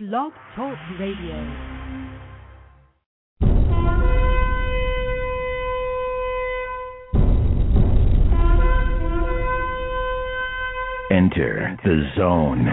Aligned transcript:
Blog 0.00 0.32
Talk 0.56 0.76
Radio. 0.98 1.36
Enter 11.12 11.78
the 11.84 12.10
zone. 12.16 12.64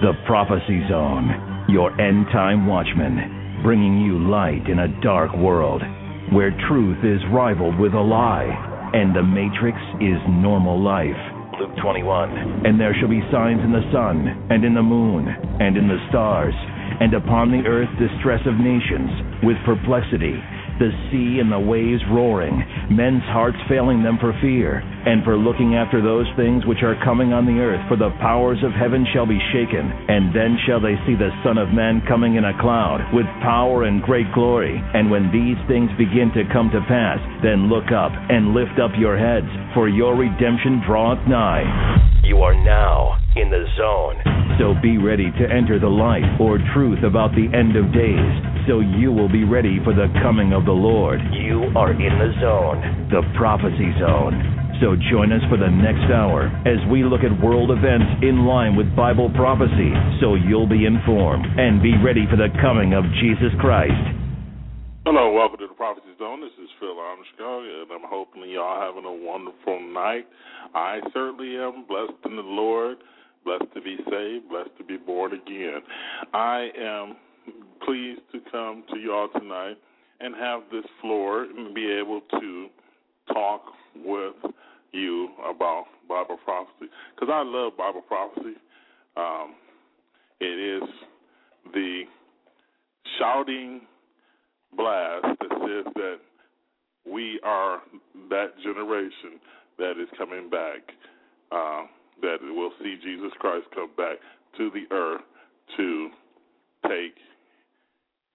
The 0.00 0.12
prophecy 0.24 0.82
zone. 0.88 1.66
Your 1.68 1.90
end 2.00 2.26
time 2.30 2.68
watchman. 2.68 3.60
Bringing 3.64 4.02
you 4.02 4.20
light 4.30 4.68
in 4.68 4.78
a 4.78 5.00
dark 5.02 5.36
world 5.36 5.82
where 6.30 6.56
truth 6.68 6.98
is 7.04 7.20
rivaled 7.32 7.80
with 7.80 7.94
a 7.94 8.00
lie 8.00 8.90
and 8.94 9.16
the 9.16 9.24
matrix 9.24 9.76
is 10.00 10.22
normal 10.28 10.80
life. 10.80 11.31
Luke 11.60 11.76
21. 11.82 12.66
And 12.66 12.80
there 12.80 12.94
shall 12.98 13.08
be 13.08 13.20
signs 13.30 13.60
in 13.64 13.72
the 13.72 13.84
sun, 13.92 14.48
and 14.50 14.64
in 14.64 14.74
the 14.74 14.82
moon, 14.82 15.28
and 15.60 15.76
in 15.76 15.88
the 15.88 16.00
stars, 16.08 16.54
and 17.00 17.12
upon 17.14 17.50
the 17.50 17.66
earth 17.68 17.90
distress 17.98 18.40
of 18.46 18.54
nations, 18.56 19.10
with 19.42 19.56
perplexity, 19.64 20.38
the 20.82 20.90
sea 21.14 21.38
and 21.38 21.46
the 21.46 21.62
waves 21.62 22.02
roaring, 22.10 22.58
men's 22.90 23.22
hearts 23.30 23.58
failing 23.70 24.02
them 24.02 24.18
for 24.18 24.34
fear, 24.42 24.82
and 24.82 25.22
for 25.22 25.38
looking 25.38 25.78
after 25.78 26.02
those 26.02 26.26
things 26.34 26.66
which 26.66 26.82
are 26.82 26.98
coming 27.06 27.30
on 27.30 27.46
the 27.46 27.62
earth, 27.62 27.78
for 27.86 27.94
the 27.94 28.10
powers 28.18 28.58
of 28.66 28.74
heaven 28.74 29.06
shall 29.14 29.22
be 29.22 29.38
shaken. 29.54 29.86
And 30.10 30.34
then 30.34 30.58
shall 30.66 30.82
they 30.82 30.98
see 31.06 31.14
the 31.14 31.30
Son 31.46 31.54
of 31.54 31.70
Man 31.70 32.02
coming 32.10 32.34
in 32.34 32.50
a 32.50 32.58
cloud, 32.58 32.98
with 33.14 33.30
power 33.46 33.86
and 33.86 34.02
great 34.02 34.26
glory. 34.34 34.74
And 34.74 35.06
when 35.06 35.30
these 35.30 35.60
things 35.70 35.86
begin 35.94 36.34
to 36.34 36.50
come 36.50 36.74
to 36.74 36.82
pass, 36.90 37.22
then 37.46 37.70
look 37.70 37.94
up 37.94 38.10
and 38.10 38.50
lift 38.50 38.82
up 38.82 38.90
your 38.98 39.14
heads, 39.14 39.46
for 39.78 39.86
your 39.86 40.18
redemption 40.18 40.82
draweth 40.82 41.22
nigh. 41.30 41.62
You 42.26 42.42
are 42.42 42.58
now 42.58 43.22
in 43.38 43.54
the 43.54 43.70
zone. 43.78 44.18
So 44.58 44.74
be 44.82 44.98
ready 44.98 45.30
to 45.30 45.44
enter 45.46 45.78
the 45.78 45.90
light 45.90 46.26
or 46.38 46.58
truth 46.74 47.02
about 47.06 47.32
the 47.38 47.46
end 47.54 47.74
of 47.74 47.94
days, 47.94 48.34
so 48.66 48.80
you 48.80 49.10
will 49.10 49.28
be 49.28 49.44
ready 49.44 49.82
for 49.82 49.92
the 49.92 50.06
coming 50.22 50.52
of 50.52 50.64
the 50.64 50.74
Lord. 50.74 51.20
You 51.32 51.70
are 51.74 51.90
in 51.90 52.14
the 52.18 52.30
zone, 52.38 53.08
the 53.10 53.22
prophecy 53.36 53.90
zone. 53.98 54.38
So 54.80 54.94
join 55.10 55.30
us 55.30 55.42
for 55.50 55.58
the 55.58 55.70
next 55.70 56.10
hour 56.10 56.50
as 56.66 56.78
we 56.90 57.02
look 57.02 57.22
at 57.22 57.30
world 57.42 57.70
events 57.70 58.22
in 58.22 58.46
line 58.46 58.74
with 58.74 58.90
Bible 58.94 59.30
prophecy, 59.34 59.94
so 60.20 60.34
you'll 60.34 60.68
be 60.68 60.86
informed 60.86 61.46
and 61.58 61.82
be 61.82 61.94
ready 61.98 62.26
for 62.30 62.36
the 62.36 62.50
coming 62.62 62.94
of 62.94 63.04
Jesus 63.22 63.50
Christ. 63.58 63.94
Hello, 65.06 65.34
welcome 65.34 65.58
to 65.58 65.66
the 65.66 65.74
Prophecy 65.74 66.14
Zone. 66.18 66.40
This 66.40 66.54
is 66.62 66.70
Phil 66.78 66.94
Armstrong, 66.98 67.66
and 67.66 67.90
I'm 67.90 68.06
hoping 68.06 68.46
y'all 68.46 68.78
having 68.78 69.04
a 69.04 69.26
wonderful 69.26 69.78
night. 69.92 70.26
I 70.74 71.00
certainly 71.12 71.58
am 71.58 71.84
blessed 71.86 72.22
in 72.26 72.36
the 72.36 72.42
Lord, 72.42 72.98
blessed 73.44 73.74
to 73.74 73.82
be 73.82 73.98
saved, 74.10 74.48
blessed 74.48 74.70
to 74.78 74.84
be 74.84 74.96
born 74.96 75.32
again. 75.34 75.82
I 76.32 76.70
am 76.78 77.16
pleased 77.84 78.20
to 78.32 78.40
come 78.50 78.84
to 78.92 78.98
y'all 78.98 79.28
tonight 79.28 79.76
and 80.20 80.34
have 80.34 80.62
this 80.70 80.84
floor 81.00 81.44
and 81.44 81.74
be 81.74 81.90
able 81.90 82.20
to 82.40 82.68
talk 83.32 83.62
with 84.04 84.34
you 84.92 85.28
about 85.38 85.84
Bible 86.08 86.38
prophecy 86.44 86.90
because 87.14 87.32
I 87.32 87.42
love 87.44 87.76
Bible 87.76 88.02
prophecy. 88.02 88.56
Um, 89.16 89.54
it 90.40 90.82
is 90.82 90.88
the 91.72 92.02
shouting 93.18 93.82
blast 94.76 95.26
that 95.40 95.50
says 95.50 95.92
that 95.94 96.16
we 97.10 97.40
are 97.42 97.80
that 98.30 98.52
generation 98.62 99.40
that 99.78 99.92
is 99.92 100.08
coming 100.16 100.48
back, 100.48 100.80
uh, 101.50 101.82
that 102.20 102.36
will 102.42 102.72
see 102.82 102.96
Jesus 103.02 103.32
Christ 103.38 103.66
come 103.74 103.90
back 103.96 104.18
to 104.58 104.70
the 104.70 104.94
earth 104.94 105.22
to 105.76 106.10
take 106.88 107.14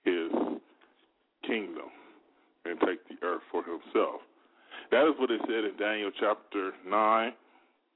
his 0.08 0.32
kingdom 1.46 1.92
and 2.66 2.80
take 2.80 3.04
the 3.10 3.26
earth 3.26 3.42
for 3.52 3.64
himself. 3.64 4.22
That 4.92 5.08
is 5.08 5.14
what 5.20 5.32
it 5.32 5.42
said 5.42 5.66
in 5.66 5.76
Daniel 5.78 6.12
chapter 6.18 6.72
9, 6.88 7.34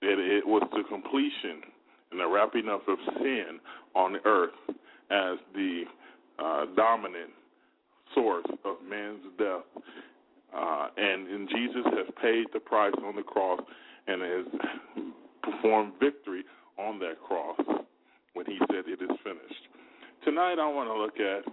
that 0.01 0.19
it 0.19 0.45
was 0.45 0.67
the 0.71 0.83
completion 0.89 1.63
and 2.11 2.19
the 2.19 2.27
wrapping 2.27 2.67
up 2.67 2.87
of 2.87 2.97
sin 3.17 3.59
on 3.95 4.13
the 4.13 4.19
earth 4.25 4.51
as 5.09 5.37
the 5.53 5.83
uh, 6.39 6.65
dominant 6.75 7.31
source 8.13 8.45
of 8.65 8.75
man's 8.87 9.23
death. 9.37 9.63
Uh, 10.53 10.87
and, 10.97 11.27
and 11.29 11.49
Jesus 11.49 11.85
has 11.85 12.07
paid 12.21 12.45
the 12.53 12.59
price 12.59 12.93
on 13.05 13.15
the 13.15 13.23
cross 13.23 13.61
and 14.07 14.21
has 14.21 15.05
performed 15.43 15.93
victory 15.99 16.43
on 16.77 16.99
that 16.99 17.15
cross 17.25 17.59
when 18.33 18.45
he 18.45 18.57
said 18.69 18.83
it 18.87 19.01
is 19.01 19.17
finished. 19.23 19.63
Tonight 20.25 20.59
I 20.59 20.67
want 20.67 20.89
to 20.89 20.97
look 20.97 21.19
at 21.19 21.45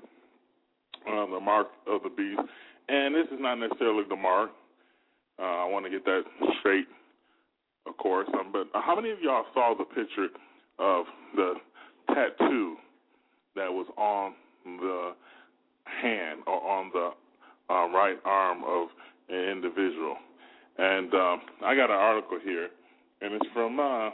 uh, 1.06 1.26
the 1.26 1.41
mark 1.41 1.69
of 1.86 2.03
the 2.03 2.10
beast, 2.10 2.41
and 2.88 3.14
this 3.14 3.26
is 3.26 3.38
not 3.41 3.56
necessarily 3.56 4.04
the 4.09 4.16
mark. 4.16 4.50
Uh, 5.38 5.42
I 5.42 5.64
want 5.69 5.84
to 5.84 5.91
get 5.91 6.04
that 6.04 6.22
straight, 6.60 6.86
of 7.86 7.97
course. 7.97 8.28
Um, 8.34 8.50
but 8.53 8.66
how 8.75 8.97
many 8.97 9.10
of 9.10 9.20
y'all 9.20 9.44
saw 9.54 9.75
the 9.76 9.84
picture 9.84 10.28
of 10.78 11.04
the 11.36 11.54
tattoo 12.09 12.76
that 13.54 13.70
was 13.72 13.86
on 13.97 14.34
the 14.64 15.12
hand 16.03 16.41
or 16.47 16.60
on 16.60 16.91
the 16.92 17.10
uh, 17.72 17.88
right 17.88 18.16
arm 18.25 18.62
of 18.66 18.88
an 19.28 19.50
individual? 19.50 20.16
And 20.78 21.12
um, 21.15 21.41
I 21.65 21.75
got 21.75 21.91
an 21.91 21.97
article 21.97 22.38
here, 22.42 22.69
and 23.20 23.34
it's 23.34 23.47
from 23.53 23.80
uh, 23.80 24.10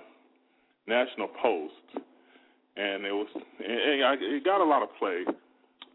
National 0.86 1.28
Post, 1.40 2.04
and 2.76 3.04
it 3.04 3.12
was 3.12 3.28
it, 3.60 4.20
it 4.20 4.44
got 4.44 4.60
a 4.60 4.64
lot 4.64 4.82
of 4.82 4.88
play. 4.98 5.24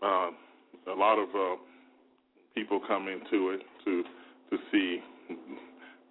Uh, 0.01 0.29
a 0.87 0.95
lot 0.95 1.17
of 1.17 1.29
uh, 1.29 1.55
people 2.55 2.79
come 2.87 3.07
into 3.07 3.51
it 3.51 3.61
to 3.85 4.03
to 4.49 4.57
see 4.71 4.99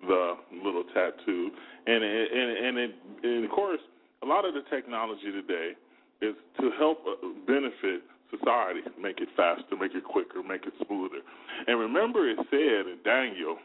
the 0.06 0.34
little 0.64 0.84
tattoo, 0.94 1.50
and 1.86 2.04
and 2.04 2.66
and, 2.66 2.78
it, 2.78 2.94
and 3.22 3.44
of 3.44 3.50
course, 3.50 3.80
a 4.22 4.26
lot 4.26 4.44
of 4.44 4.54
the 4.54 4.62
technology 4.70 5.30
today 5.32 5.72
is 6.20 6.34
to 6.60 6.70
help 6.78 6.98
uh, 7.06 7.26
benefit 7.46 8.02
society, 8.30 8.80
make 9.00 9.20
it 9.20 9.28
faster, 9.36 9.76
make 9.80 9.94
it 9.94 10.04
quicker, 10.04 10.42
make 10.42 10.64
it 10.66 10.72
smoother. 10.86 11.20
And 11.66 11.78
remember, 11.78 12.28
it 12.28 12.38
said 12.50 12.86
in 12.86 12.98
Daniel 13.04 13.56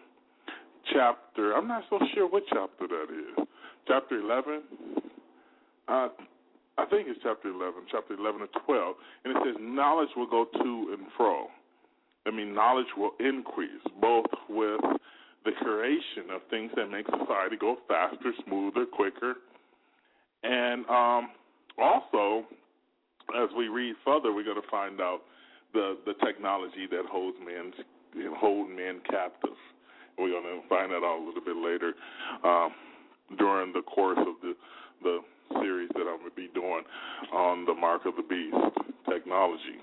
chapter, 0.94 1.54
I'm 1.54 1.68
not 1.68 1.84
so 1.90 2.00
sure 2.14 2.28
what 2.28 2.44
chapter 2.50 2.88
that 2.88 3.08
is, 3.12 3.48
chapter 3.88 4.20
11. 4.20 4.62
Uh, 5.88 6.08
I 6.78 6.86
think 6.86 7.08
it's 7.08 7.20
chapter 7.22 7.50
11, 7.50 7.84
chapter 7.92 8.16
11 8.16 8.42
or 8.42 8.48
12, 8.66 8.96
and 9.26 9.38
it 9.38 9.42
says 9.46 9.56
knowledge 9.62 10.10
will 10.16 10.30
go 10.30 10.46
to 10.46 10.96
and 10.98 11.08
fro. 11.16 11.48
I 12.26 12.32
mean, 12.32 12.54
knowledge 12.54 12.88
will 12.98 13.12
increase 13.20 13.84
both 14.02 14.26
with 14.50 14.82
the 15.46 15.52
creation 15.62 16.32
of 16.34 16.42
things 16.50 16.72
that 16.76 16.88
make 16.90 17.06
society 17.06 17.58
go 17.60 17.78
faster, 17.88 18.32
smoother, 18.46 18.86
quicker, 18.86 19.36
and 20.44 20.86
um, 20.90 21.30
also 21.78 22.46
as 23.32 23.50
we 23.58 23.68
read 23.68 23.96
further, 24.04 24.34
we're 24.34 24.44
going 24.44 24.62
to 24.62 24.70
find 24.70 25.00
out 25.00 25.22
the 25.74 25.98
the 26.06 26.14
technology 26.26 26.88
that 26.92 27.04
holds 27.10 27.38
men 27.40 27.74
hold 28.38 28.70
men 28.70 29.02
captive. 29.10 29.58
We're 30.18 30.30
going 30.30 30.44
to 30.44 30.68
find 30.70 30.92
that 30.92 31.02
out 31.02 31.20
a 31.20 31.24
little 31.26 31.42
bit 31.42 31.58
later 31.58 31.94
um, 32.44 32.72
during 33.38 33.74
the 33.74 33.82
course 33.82 34.20
of 34.20 34.36
the 34.42 34.54
the 35.02 35.20
series 35.62 35.90
that 35.94 36.02
I'm 36.02 36.20
going 36.20 36.30
to 36.30 36.36
be 36.36 36.50
doing 36.54 36.84
on 37.34 37.66
the 37.66 37.74
mark 37.74 38.06
of 38.06 38.16
the 38.16 38.24
beast 38.24 38.56
technology. 39.10 39.80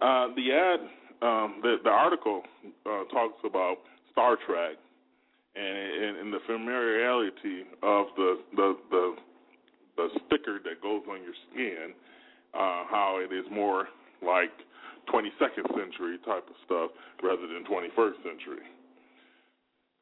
Uh, 0.00 0.28
the 0.34 0.52
ad, 0.52 0.80
um, 1.22 1.60
the 1.62 1.76
the 1.84 1.90
article 1.90 2.42
uh, 2.86 3.04
talks 3.12 3.38
about 3.44 3.76
Star 4.12 4.36
Trek 4.46 4.76
and, 5.54 5.66
and, 6.04 6.16
and 6.18 6.32
the 6.32 6.40
familiarity 6.46 7.64
of 7.82 8.06
the 8.16 8.40
the 8.56 8.76
the 8.90 9.14
the 9.96 10.08
sticker 10.26 10.58
that 10.64 10.80
goes 10.82 11.02
on 11.10 11.22
your 11.22 11.34
skin 11.50 11.92
uh, 12.54 12.84
how 12.88 13.20
it 13.20 13.34
is 13.34 13.44
more 13.52 13.88
like 14.22 14.50
22nd 15.12 15.66
century 15.76 16.18
type 16.24 16.46
of 16.48 16.56
stuff 16.64 16.90
rather 17.22 17.46
than 17.46 17.64
21st 17.64 18.16
century. 18.22 18.64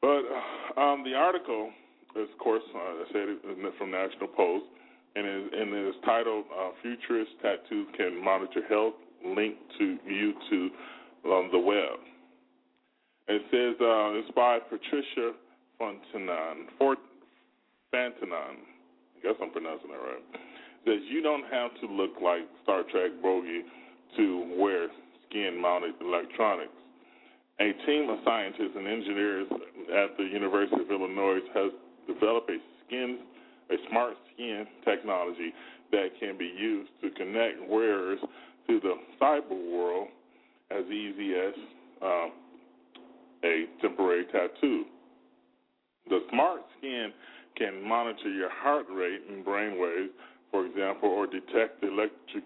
But 0.01 0.23
um, 0.79 1.03
the 1.03 1.15
article 1.15 1.71
of 2.15 2.27
course, 2.39 2.63
uh, 2.73 2.79
I 2.79 3.05
said 3.13 3.29
it 3.29 3.77
from 3.77 3.91
National 3.91 4.27
Post, 4.27 4.65
and 5.15 5.25
it, 5.25 5.53
and 5.53 5.73
it 5.73 5.89
is 5.89 5.95
titled 6.05 6.45
uh, 6.51 6.69
"Futurist 6.81 7.31
Tattoos 7.41 7.87
Can 7.97 8.23
Monitor 8.23 8.61
Health." 8.67 8.93
Linked 9.25 9.59
to 9.77 9.97
you 10.07 10.33
to 10.49 10.69
um, 11.29 11.49
the 11.51 11.59
web. 11.59 11.99
It 13.27 13.41
says 13.51 13.75
uh, 13.81 14.15
inspired 14.15 14.63
Patricia 14.69 15.33
Fontanon, 15.79 16.71
Fort 16.77 16.99
Fantanon. 17.91 18.63
I 18.63 19.21
guess 19.21 19.35
I'm 19.41 19.51
pronouncing 19.51 19.91
that 19.91 19.99
right 19.99 20.23
says 20.85 20.99
you 21.09 21.21
don't 21.21 21.45
have 21.51 21.71
to 21.81 21.87
look 21.87 22.11
like 22.23 22.41
Star 22.63 22.83
Trek 22.91 23.11
Bogey 23.21 23.63
to 24.17 24.55
wear 24.57 24.87
skin 25.27 25.61
mounted 25.61 25.93
electronics. 26.01 26.73
A 27.59 27.73
team 27.85 28.09
of 28.09 28.19
scientists 28.23 28.73
and 28.75 28.87
engineers 28.87 29.47
at 29.93 30.17
the 30.17 30.23
University 30.23 30.81
of 30.81 30.89
Illinois 30.89 31.43
has 31.53 31.71
developed 32.07 32.49
a 32.49 32.57
skin 32.87 33.19
a 33.69 33.75
smart 33.89 34.15
skin 34.33 34.65
technology 34.85 35.53
that 35.91 36.09
can 36.19 36.37
be 36.37 36.51
used 36.57 36.89
to 37.01 37.09
connect 37.11 37.69
wearers 37.69 38.19
to 38.67 38.79
the 38.79 38.95
cyber 39.21 39.71
world 39.71 40.07
as 40.71 40.85
easy 40.85 41.33
as 41.33 41.53
um, 42.01 42.31
a 43.43 43.65
temporary 43.81 44.25
tattoo. 44.25 44.85
The 46.09 46.19
smart 46.31 46.61
skin 46.77 47.11
can 47.57 47.87
monitor 47.87 48.29
your 48.29 48.49
heart 48.49 48.85
rate 48.91 49.21
and 49.29 49.43
brain 49.43 49.79
waves, 49.79 50.11
for 50.51 50.65
example, 50.65 51.09
or 51.09 51.27
detect 51.27 51.83
electric 51.83 52.43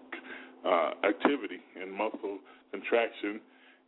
uh, 0.64 0.90
activity 1.06 1.60
and 1.80 1.92
muscle 1.92 2.38
contraction 2.70 3.40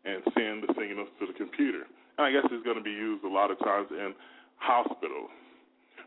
and 0.05 0.23
send 0.35 0.63
the 0.63 0.75
signals 0.79 1.09
to 1.21 1.27
the 1.27 1.33
computer. 1.33 1.83
And 2.19 2.27
I 2.27 2.33
guess 2.33 2.45
it's 2.51 2.65
going 2.65 2.79
to 2.79 2.85
be 2.85 2.91
used 2.91 3.25
a 3.25 3.29
lot 3.29 3.51
of 3.51 3.59
times 3.59 3.89
in 3.91 4.15
hospitals 4.57 5.31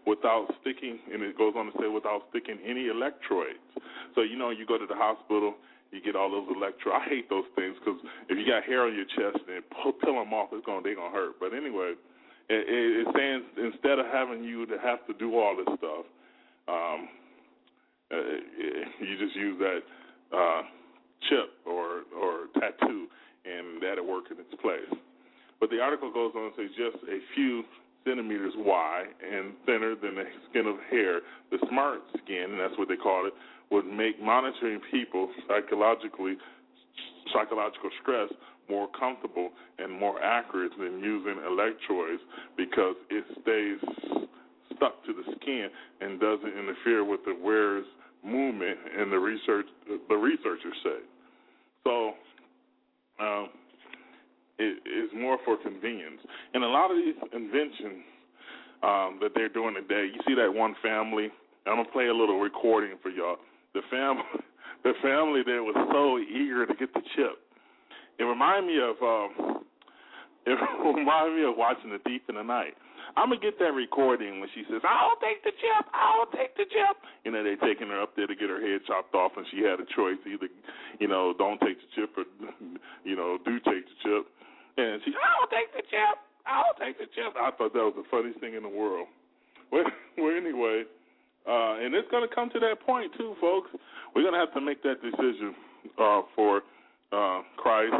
without 0.05 0.47
sticking, 0.61 0.99
and 1.11 1.23
it 1.23 1.37
goes 1.37 1.53
on 1.57 1.67
to 1.67 1.71
say 1.79 1.87
without 1.87 2.23
sticking 2.29 2.57
any 2.65 2.87
electrodes. 2.87 3.59
So 4.15 4.21
you 4.21 4.37
know, 4.37 4.49
you 4.49 4.65
go 4.65 4.77
to 4.77 4.85
the 4.85 4.95
hospital, 4.95 5.55
you 5.91 6.01
get 6.01 6.15
all 6.15 6.29
those 6.29 6.47
electro. 6.55 6.93
I 6.93 7.05
hate 7.09 7.29
those 7.29 7.47
things 7.55 7.75
because 7.79 7.99
if 8.29 8.37
you 8.37 8.45
got 8.45 8.63
hair 8.63 8.85
on 8.85 8.95
your 8.95 9.05
chest 9.05 9.43
and 9.47 9.63
pull, 9.73 9.93
peel 9.93 10.15
them 10.15 10.33
off, 10.33 10.49
it's 10.53 10.65
gonna 10.65 10.81
they're 10.83 10.95
gonna 10.95 11.13
hurt. 11.13 11.39
But 11.39 11.53
anyway, 11.53 11.93
it, 12.49 12.65
it, 12.65 13.43
instead 13.57 13.99
of 13.99 14.05
having 14.11 14.43
you 14.43 14.65
to 14.67 14.77
have 14.81 15.05
to 15.07 15.13
do 15.13 15.37
all 15.37 15.55
this 15.55 15.69
stuff, 15.77 16.05
um, 16.67 17.09
uh, 18.11 18.15
you 19.01 19.17
just 19.19 19.35
use 19.35 19.57
that 19.59 19.81
uh, 20.35 20.61
chip 21.29 21.53
or 21.65 22.05
or 22.17 22.49
tattoo, 22.59 23.07
and 23.45 23.81
that'll 23.81 24.07
work 24.07 24.25
in 24.31 24.37
its 24.39 24.53
place. 24.61 24.89
But 25.59 25.69
the 25.69 25.79
article 25.79 26.11
goes 26.11 26.31
on 26.35 26.51
to 26.51 26.57
say 26.57 26.67
just 26.69 27.03
a 27.03 27.19
few 27.35 27.63
centimeters 28.05 28.53
wide 28.57 29.07
and 29.21 29.53
thinner 29.65 29.95
than 29.95 30.15
the 30.15 30.23
skin 30.49 30.65
of 30.65 30.75
hair. 30.89 31.21
The 31.51 31.57
smart 31.69 31.99
skin, 32.23 32.51
and 32.51 32.59
that's 32.59 32.77
what 32.77 32.87
they 32.87 32.95
call 32.95 33.27
it, 33.27 33.33
would 33.71 33.85
make 33.85 34.21
monitoring 34.21 34.79
people 34.91 35.29
psychologically 35.47 36.37
psychological 37.33 37.89
stress 38.01 38.29
more 38.69 38.87
comfortable 38.99 39.49
and 39.77 39.91
more 39.91 40.21
accurate 40.21 40.71
than 40.77 40.99
using 40.99 41.37
electrodes 41.45 42.21
because 42.55 42.95
it 43.09 43.25
stays 43.41 44.27
stuck 44.75 45.03
to 45.05 45.13
the 45.13 45.23
skin 45.41 45.69
and 46.01 46.19
doesn't 46.19 46.53
interfere 46.57 47.03
with 47.03 47.19
the 47.25 47.35
wearer's 47.43 47.85
movement 48.23 48.77
and 48.97 49.11
the 49.11 49.17
research 49.17 49.65
the 50.07 50.15
researchers 50.15 50.73
say. 50.83 50.99
So 51.83 52.13
um, 53.19 53.49
it 54.59 54.77
is 54.87 55.09
more 55.15 55.27
for 55.45 55.57
convenience. 55.57 56.21
And 56.53 56.63
a 56.63 56.67
lot 56.67 56.91
of 56.91 56.97
these 56.97 57.15
inventions 57.33 58.03
um, 58.83 59.19
that 59.21 59.31
they're 59.35 59.49
doing 59.49 59.75
today, 59.75 60.07
you 60.13 60.19
see 60.27 60.35
that 60.35 60.53
one 60.53 60.75
family. 60.81 61.29
I'm 61.67 61.77
gonna 61.77 61.91
play 61.91 62.07
a 62.07 62.13
little 62.13 62.39
recording 62.39 62.97
for 63.01 63.09
y'all. 63.09 63.37
The 63.73 63.81
family, 63.91 64.23
the 64.83 64.93
family 65.01 65.41
there 65.45 65.63
was 65.63 65.75
so 65.91 66.17
eager 66.17 66.65
to 66.65 66.73
get 66.73 66.93
the 66.93 67.01
chip. 67.15 67.37
It 68.17 68.23
reminded 68.23 68.67
me 68.67 68.79
of 68.79 68.95
um, 69.03 69.63
it 70.45 70.57
reminded 70.83 71.35
me 71.35 71.43
of 71.45 71.57
watching 71.57 71.91
The 71.91 71.99
Thief 71.99 72.21
in 72.29 72.35
the 72.35 72.43
Night. 72.43 72.75
I'm 73.17 73.29
gonna 73.29 73.41
get 73.41 73.57
that 73.59 73.73
recording 73.73 74.39
when 74.39 74.49
she 74.53 74.63
says, 74.69 74.81
"I'll 74.85 75.17
take 75.17 75.43
the 75.43 75.51
chip, 75.51 75.85
I'll 75.93 76.27
take 76.27 76.55
the 76.55 76.65
chip." 76.65 76.97
You 77.25 77.31
know, 77.31 77.43
they 77.43 77.55
taking 77.55 77.87
her 77.89 78.01
up 78.01 78.15
there 78.15 78.27
to 78.27 78.35
get 78.35 78.49
her 78.49 78.61
head 78.61 78.81
chopped 78.85 79.15
off, 79.15 79.33
and 79.35 79.45
she 79.51 79.61
had 79.63 79.79
a 79.79 79.87
choice: 79.95 80.19
either, 80.25 80.47
you 80.99 81.07
know, 81.07 81.33
don't 81.37 81.59
take 81.61 81.77
the 81.81 81.89
chip, 81.95 82.11
or 82.17 82.25
you 83.03 83.15
know, 83.15 83.37
do 83.43 83.59
take 83.59 83.85
the 83.85 83.97
chip. 84.03 84.23
And 84.77 85.01
she, 85.03 85.11
I'll 85.15 85.49
take 85.49 85.71
the 85.73 85.83
chip. 85.89 86.17
I'll 86.45 86.77
take 86.79 86.97
the 86.97 87.05
chip. 87.15 87.35
I 87.35 87.51
thought 87.51 87.73
that 87.73 87.83
was 87.83 87.93
the 87.95 88.07
funniest 88.09 88.39
thing 88.39 88.55
in 88.55 88.63
the 88.63 88.69
world. 88.69 89.07
Well, 90.17 90.35
anyway, 90.35 90.83
uh, 91.47 91.79
and 91.79 91.95
it's 91.95 92.09
going 92.11 92.27
to 92.27 92.35
come 92.35 92.49
to 92.49 92.59
that 92.59 92.81
point 92.85 93.11
too, 93.17 93.35
folks. 93.39 93.69
We're 94.13 94.23
going 94.23 94.33
to 94.33 94.39
have 94.39 94.53
to 94.53 94.61
make 94.61 94.83
that 94.83 95.01
decision 95.01 95.55
uh, 95.97 96.21
for 96.35 96.61
uh, 97.13 97.41
Christ 97.55 97.95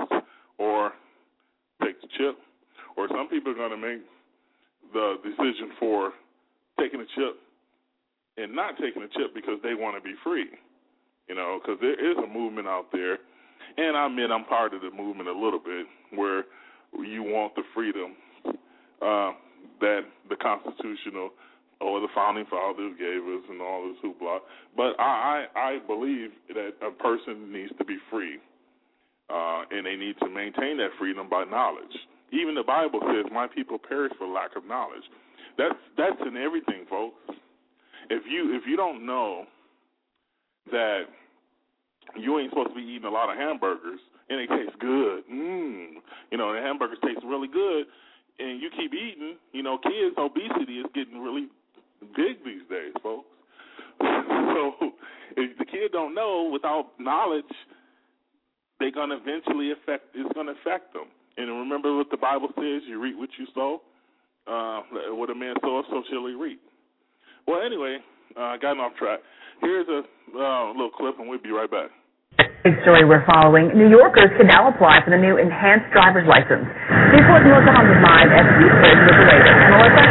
or 0.58 0.92
take 1.82 2.02
the 2.02 2.08
chip, 2.18 2.38
or 2.98 3.08
some 3.08 3.30
people 3.30 3.54
are 3.54 3.56
going 3.56 3.72
to 3.72 3.78
make 3.78 4.02
the 4.92 5.16
decision 5.24 5.72
for 5.80 6.12
taking 6.80 7.00
the 7.00 7.08
chip 7.16 7.40
and 8.38 8.54
not 8.56 8.76
taking 8.82 9.02
the 9.02 9.10
chip 9.10 9.34
because 9.34 9.60
they 9.64 9.76
want 9.76 9.96
to 9.96 10.02
be 10.02 10.16
free. 10.24 10.48
You 11.28 11.36
know, 11.36 11.60
because 11.62 11.80
there 11.80 11.94
is 11.94 12.18
a 12.18 12.28
movement 12.28 12.68
out 12.68 12.88
there, 12.92 13.20
and 13.80 13.96
I 13.96 14.08
admit 14.08 14.30
I'm 14.32 14.46
part 14.46 14.74
of 14.74 14.82
the 14.82 14.92
movement 14.92 15.30
a 15.30 15.34
little 15.34 15.60
bit 15.60 15.86
where 16.14 16.44
you 17.00 17.24
want 17.24 17.56
the 17.56 17.64
freedom 17.74 18.16
uh, 19.02 19.32
that 19.80 20.02
the 20.30 20.36
constitutional 20.36 21.32
or 21.80 22.02
the 22.02 22.08
founding 22.14 22.46
fathers 22.50 22.94
gave 23.00 23.24
us 23.24 23.44
and 23.50 23.62
all 23.62 23.88
this 23.88 23.98
hoopla. 24.04 24.40
But 24.76 25.00
I, 25.00 25.46
I, 25.56 25.60
I 25.60 25.80
believe 25.88 26.32
that 26.50 26.72
a 26.86 26.92
person 26.92 27.54
needs 27.54 27.72
to 27.78 27.86
be 27.86 27.98
free, 28.12 28.38
uh, 29.30 29.64
and 29.72 29.86
they 29.86 29.96
need 29.96 30.16
to 30.20 30.28
maintain 30.28 30.78
that 30.78 30.90
freedom 31.00 31.30
by 31.30 31.46
knowledge. 31.46 31.96
Even 32.32 32.56
the 32.56 32.64
Bible 32.64 33.00
says, 33.08 33.32
"My 33.32 33.48
people 33.48 33.80
perish 33.80 34.12
for 34.18 34.28
lack 34.28 34.56
of 34.58 34.66
knowledge." 34.66 35.04
That's 35.58 35.80
that's 35.98 36.20
in 36.28 36.36
everything, 36.36 36.86
folks. 36.90 37.16
If 38.10 38.24
you 38.30 38.56
if 38.56 38.64
you 38.68 38.76
don't 38.76 39.06
know 39.06 39.46
that 40.72 41.04
you 42.18 42.40
ain't 42.40 42.52
supposed 42.52 42.70
to 42.70 42.76
be 42.76 42.82
eating 42.82 43.06
a 43.06 43.12
lot 43.12 43.30
of 43.30 43.38
hamburgers, 43.38 44.00
and 44.30 44.40
they 44.40 44.48
taste 44.48 44.78
good. 44.80 45.24
Mmm. 45.32 46.02
You 46.32 46.38
know, 46.38 46.54
the 46.54 46.60
hamburgers 46.60 46.98
taste 47.04 47.20
really 47.26 47.48
good, 47.48 47.86
and 48.40 48.62
you 48.62 48.70
keep 48.76 48.94
eating. 48.94 49.38
You 49.52 49.64
know, 49.64 49.78
kids 49.78 50.16
obesity 50.18 50.80
is 50.80 50.88
getting 50.94 51.22
really 51.22 51.48
big 52.16 52.44
these 52.46 52.64
days, 52.70 52.94
folks. 53.04 53.28
so 54.02 54.74
if 55.38 55.58
the 55.58 55.66
kid 55.66 55.92
don't 55.92 56.16
know 56.16 56.50
without 56.52 56.92
knowledge, 57.00 57.52
they're 58.80 58.92
gonna 58.92 59.18
eventually 59.18 59.72
affect. 59.72 60.16
It's 60.16 60.32
gonna 60.34 60.54
affect 60.54 60.94
them. 60.94 61.08
And 61.38 61.48
remember 61.50 61.96
what 61.96 62.10
the 62.10 62.18
Bible 62.18 62.50
says: 62.56 62.84
you 62.88 63.00
reap 63.02 63.18
what 63.18 63.30
you 63.38 63.46
sow. 63.54 63.82
Uh, 64.48 64.82
what 65.12 65.30
a 65.30 65.36
man 65.36 65.54
sows, 65.62 65.86
so 65.90 66.02
shall 66.10 66.26
he 66.26 66.34
reap. 66.34 66.62
Well, 67.46 67.62
anyway, 67.62 67.98
I 68.38 68.56
uh, 68.56 68.58
got 68.58 68.80
off 68.80 68.96
track. 68.96 69.20
Here's 69.62 69.88
a 69.88 70.02
uh, 70.38 70.72
little 70.72 70.90
clip, 70.90 71.20
and 71.20 71.30
we'll 71.30 71.42
be 71.42 71.52
right 71.52 71.70
back. 71.70 71.90
Big 72.60 72.76
story 72.84 73.08
we're 73.08 73.24
following. 73.24 73.72
New 73.72 73.88
Yorkers 73.88 74.36
can 74.36 74.44
now 74.44 74.68
apply 74.68 75.00
for 75.08 75.16
the 75.16 75.22
new 75.22 75.40
enhanced 75.40 75.88
driver's 75.96 76.28
license. 76.28 76.68
Newport 77.16 77.48
Melissa 77.48 77.72
Hunt 77.72 77.88
is 77.88 78.00
live 78.04 78.28
at 78.36 78.46
Seaford 78.60 79.00
with 79.00 79.16
the 79.16 79.28
latest. 79.32 79.60
Melissa? 79.72 80.04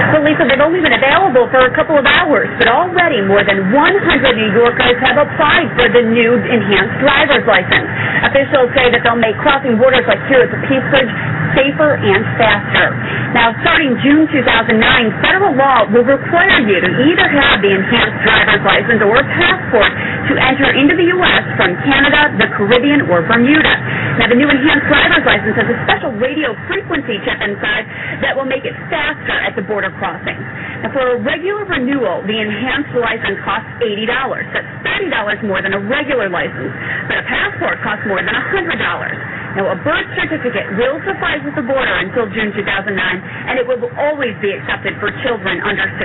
They've 0.49 0.65
only 0.65 0.81
been 0.81 0.97
available 0.97 1.45
for 1.53 1.61
a 1.69 1.73
couple 1.77 2.01
of 2.01 2.09
hours, 2.09 2.49
but 2.57 2.73
already 2.73 3.21
more 3.21 3.45
than 3.45 3.69
100 3.69 3.77
New 3.77 4.51
Yorkers 4.57 4.97
have 5.05 5.21
applied 5.21 5.69
for 5.77 5.93
the 5.93 6.01
new 6.01 6.41
enhanced 6.41 6.97
driver's 7.05 7.45
license. 7.45 7.85
Officials 8.33 8.73
say 8.73 8.89
that 8.97 9.05
they'll 9.05 9.21
make 9.21 9.37
crossing 9.45 9.77
borders 9.77 10.09
like 10.09 10.21
here 10.33 10.41
at 10.41 10.49
the 10.49 10.61
Peace 10.73 10.85
Bridge 10.89 11.13
safer 11.57 12.01
and 12.01 12.23
faster. 12.41 12.93
Now, 13.37 13.53
starting 13.61 13.93
June 14.01 14.25
2009, 14.33 14.81
federal 15.21 15.53
law 15.57 15.85
will 15.93 16.05
require 16.05 16.65
you 16.65 16.81
to 16.81 16.91
either 17.07 17.29
have 17.29 17.61
the 17.61 17.73
enhanced 17.73 18.19
driver's 18.25 18.65
license 18.65 19.01
or 19.05 19.21
passport 19.37 19.93
to 20.29 20.35
enter 20.41 20.69
into 20.77 20.97
the 20.97 21.09
U.S. 21.17 21.45
from 21.57 21.77
Canada, 21.85 22.33
the 22.41 22.49
Caribbean, 22.57 23.09
or 23.09 23.25
Bermuda. 23.25 23.75
Now, 24.19 24.27
the 24.27 24.37
new 24.37 24.49
enhanced 24.49 24.89
driver's 24.91 25.25
license 25.25 25.55
has 25.55 25.69
a 25.69 25.79
special 25.87 26.13
radio 26.19 26.57
frequency 26.67 27.21
chip 27.23 27.39
inside 27.39 27.87
that 28.25 28.35
will 28.35 28.49
make 28.49 28.67
it 28.67 28.75
faster 28.91 29.37
at 29.37 29.55
the 29.55 29.63
border 29.63 29.95
crossing. 30.01 30.37
Now, 30.83 30.91
for 30.91 31.05
a 31.15 31.17
regular 31.23 31.65
renewal, 31.65 32.23
the 32.27 32.39
enhanced 32.39 32.93
license 32.99 33.39
costs 33.47 33.71
$80. 33.79 34.09
That's 34.55 34.71
$30 35.07 35.47
more 35.47 35.63
than 35.63 35.75
a 35.75 35.81
regular 35.87 36.29
license, 36.29 36.73
but 37.07 37.19
a 37.19 37.25
passport 37.27 37.79
costs 37.83 38.05
more 38.07 38.23
than 38.23 38.35
$100. 38.35 39.48
Now, 39.57 39.73
a 39.73 39.79
birth 39.81 40.09
certificate 40.13 40.77
will 40.77 41.01
suffice 41.09 41.41
at 41.41 41.57
the 41.57 41.65
border 41.65 41.97
until 42.05 42.29
June 42.37 42.53
2009, 42.53 42.93
and 42.93 43.57
it 43.57 43.65
will 43.65 43.81
always 43.97 44.37
be 44.45 44.53
accepted 44.53 44.93
for 45.01 45.09
children 45.25 45.65
under 45.65 45.89
16. 45.97 46.05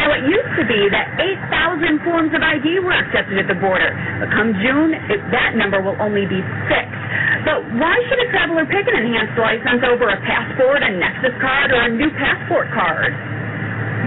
Now, 0.00 0.16
it 0.16 0.24
used 0.24 0.54
to 0.56 0.64
be 0.64 0.88
that 0.88 1.12
8,000 1.44 2.08
forms 2.08 2.32
of 2.32 2.40
ID 2.40 2.80
were 2.80 2.96
accepted 2.96 3.36
at 3.36 3.48
the 3.52 3.58
border, 3.60 3.92
but 4.22 4.32
come 4.32 4.56
June, 4.64 4.96
it, 5.12 5.20
that 5.28 5.60
number 5.60 5.84
will 5.84 5.98
only 6.00 6.24
be 6.24 6.40
six. 6.72 6.88
But 7.44 7.68
why 7.76 7.94
should 8.08 8.20
a 8.24 8.28
traveler 8.32 8.64
pick 8.64 8.88
an 8.88 8.96
enhanced 8.96 9.36
license 9.36 9.84
over 9.84 10.08
a 10.08 10.18
passport, 10.24 10.80
a 10.80 10.90
Nexus 10.96 11.36
card, 11.44 11.68
or 11.70 11.84
a 11.84 11.92
new 11.92 12.08
passport 12.16 12.72
card? 12.72 13.12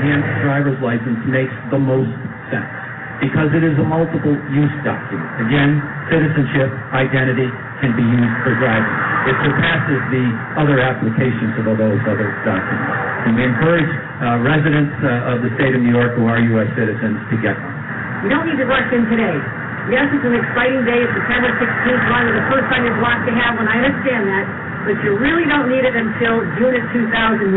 Enhanced 0.01 0.33
driver's 0.41 0.79
license 0.81 1.21
makes 1.29 1.53
the 1.69 1.77
most 1.77 2.09
sense 2.49 2.80
because 3.21 3.53
it 3.53 3.61
is 3.61 3.77
a 3.77 3.85
multiple 3.85 4.33
use 4.49 4.73
document. 4.81 5.29
Again, 5.45 5.77
citizenship, 6.09 6.73
identity 6.89 7.45
can 7.79 7.93
be 7.93 8.01
used 8.01 8.35
for 8.41 8.57
driving. 8.57 8.95
It 9.29 9.37
surpasses 9.45 10.01
the 10.09 10.25
other 10.57 10.81
applications 10.81 11.53
of 11.61 11.69
all 11.69 11.77
those 11.77 12.01
other 12.09 12.33
documents. 12.41 12.89
And 13.29 13.37
we 13.37 13.45
encourage 13.45 13.85
uh, 14.25 14.41
residents 14.41 14.97
uh, 15.05 15.37
of 15.37 15.45
the 15.45 15.53
state 15.53 15.77
of 15.77 15.85
New 15.85 15.93
York 15.93 16.17
who 16.17 16.25
are 16.25 16.41
U.S. 16.57 16.69
citizens 16.73 17.21
to 17.29 17.37
get 17.37 17.53
one. 17.53 17.77
We 18.25 18.33
don't 18.33 18.49
need 18.49 18.57
to 18.57 18.65
rush 18.65 18.89
in 18.89 19.05
today. 19.05 19.37
Yes, 19.93 20.09
it's 20.13 20.25
an 20.25 20.33
exciting 20.37 20.81
day. 20.89 21.05
September 21.05 21.49
16th, 21.61 22.03
one 22.09 22.25
of 22.25 22.33
the 22.33 22.45
first 22.49 22.65
time 22.73 22.85
you've 22.85 22.97
blocked 23.01 23.25
to 23.29 23.33
have 23.37 23.53
one. 23.57 23.69
I 23.69 23.85
understand 23.85 24.25
that. 24.29 24.45
But 24.89 24.97
you 25.05 25.13
really 25.17 25.45
don't 25.45 25.69
need 25.69 25.85
it 25.85 25.93
until 25.93 26.41
June 26.57 26.73
of 26.73 26.85
2009. 26.89 27.53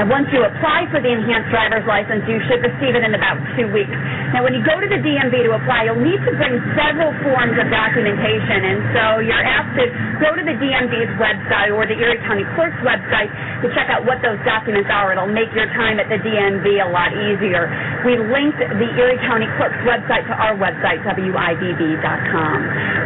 And 0.00 0.08
once 0.10 0.26
you 0.32 0.40
apply 0.40 0.88
for 0.90 1.04
the 1.04 1.12
enhanced 1.12 1.52
driver's 1.52 1.84
license, 1.84 2.24
you 2.24 2.40
should 2.48 2.64
receive 2.64 2.96
it 2.96 3.04
in 3.04 3.12
about 3.14 3.36
two 3.60 3.68
weeks. 3.68 3.92
Now, 4.30 4.46
when 4.46 4.54
you 4.54 4.62
go 4.62 4.78
to 4.78 4.86
the 4.86 5.02
DMV 5.02 5.42
to 5.42 5.58
apply, 5.58 5.90
you'll 5.90 5.98
need 5.98 6.22
to 6.22 6.32
bring 6.38 6.54
several 6.78 7.10
forms 7.26 7.58
of 7.58 7.66
documentation, 7.66 8.62
and 8.62 8.78
so 8.94 9.02
you're 9.18 9.42
asked 9.42 9.74
to 9.74 9.90
go 10.22 10.38
to 10.38 10.42
the 10.46 10.54
DMV's 10.54 11.10
website 11.18 11.74
or 11.74 11.82
the 11.82 11.98
Erie 11.98 12.22
County 12.22 12.46
Clerk's 12.54 12.78
website 12.86 13.26
to 13.62 13.66
check 13.74 13.90
out 13.90 14.06
what 14.06 14.22
those 14.22 14.38
documents 14.46 14.86
are. 14.86 15.10
It'll 15.10 15.26
make 15.26 15.50
your 15.50 15.66
time 15.74 15.98
at 15.98 16.06
the 16.06 16.22
DMV 16.22 16.78
a 16.78 16.88
lot 16.94 17.10
easier. 17.10 17.66
We 18.06 18.22
linked 18.22 18.62
the 18.62 18.88
Erie 18.94 19.18
County 19.26 19.50
Clerk's 19.58 19.82
website 19.82 20.22
to 20.30 20.34
our 20.38 20.54
website, 20.54 21.02
WIVB.com. 21.02 22.56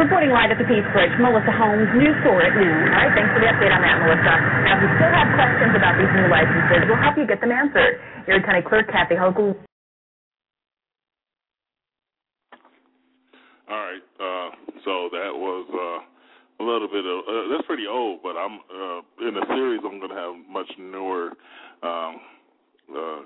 Reporting 0.04 0.28
live 0.28 0.52
at 0.52 0.60
the 0.60 0.68
Peace 0.68 0.86
Bridge, 0.92 1.14
Melissa 1.16 1.56
Holmes, 1.56 1.88
News 1.96 2.20
4 2.20 2.52
at 2.52 2.52
noon. 2.52 2.84
All 2.92 3.00
right, 3.00 3.12
thanks 3.16 3.32
for 3.32 3.40
the 3.40 3.48
update 3.48 3.72
on 3.72 3.80
that, 3.80 3.96
Melissa. 4.04 4.34
Now, 4.68 4.76
if 4.76 4.80
you 4.84 4.90
still 5.00 5.12
have 5.16 5.28
questions 5.40 5.72
about 5.72 5.96
these 5.96 6.12
new 6.12 6.28
licenses, 6.28 6.84
we'll 6.84 7.00
help 7.00 7.16
you 7.16 7.24
get 7.24 7.40
them 7.40 7.50
answered. 7.50 7.96
Erie 8.28 8.44
County 8.44 8.60
Clerk 8.60 8.92
Kathy 8.92 9.16
Hochul 9.16 9.56
All 13.70 13.76
right. 13.76 14.02
Uh, 14.20 14.50
so 14.84 15.08
that 15.12 15.32
was 15.32 15.66
uh, 15.72 16.62
a 16.62 16.64
little 16.64 16.88
bit 16.88 17.04
of 17.06 17.18
uh, 17.26 17.48
that's 17.50 17.66
pretty 17.66 17.86
old, 17.86 18.20
but 18.22 18.36
I'm 18.36 18.58
uh, 18.68 19.26
in 19.26 19.34
the 19.34 19.44
series. 19.48 19.80
I'm 19.84 19.98
going 19.98 20.10
to 20.10 20.16
have 20.16 20.34
much 20.50 20.70
newer 20.78 21.32
um, 21.82 22.16
uh, 22.94 23.20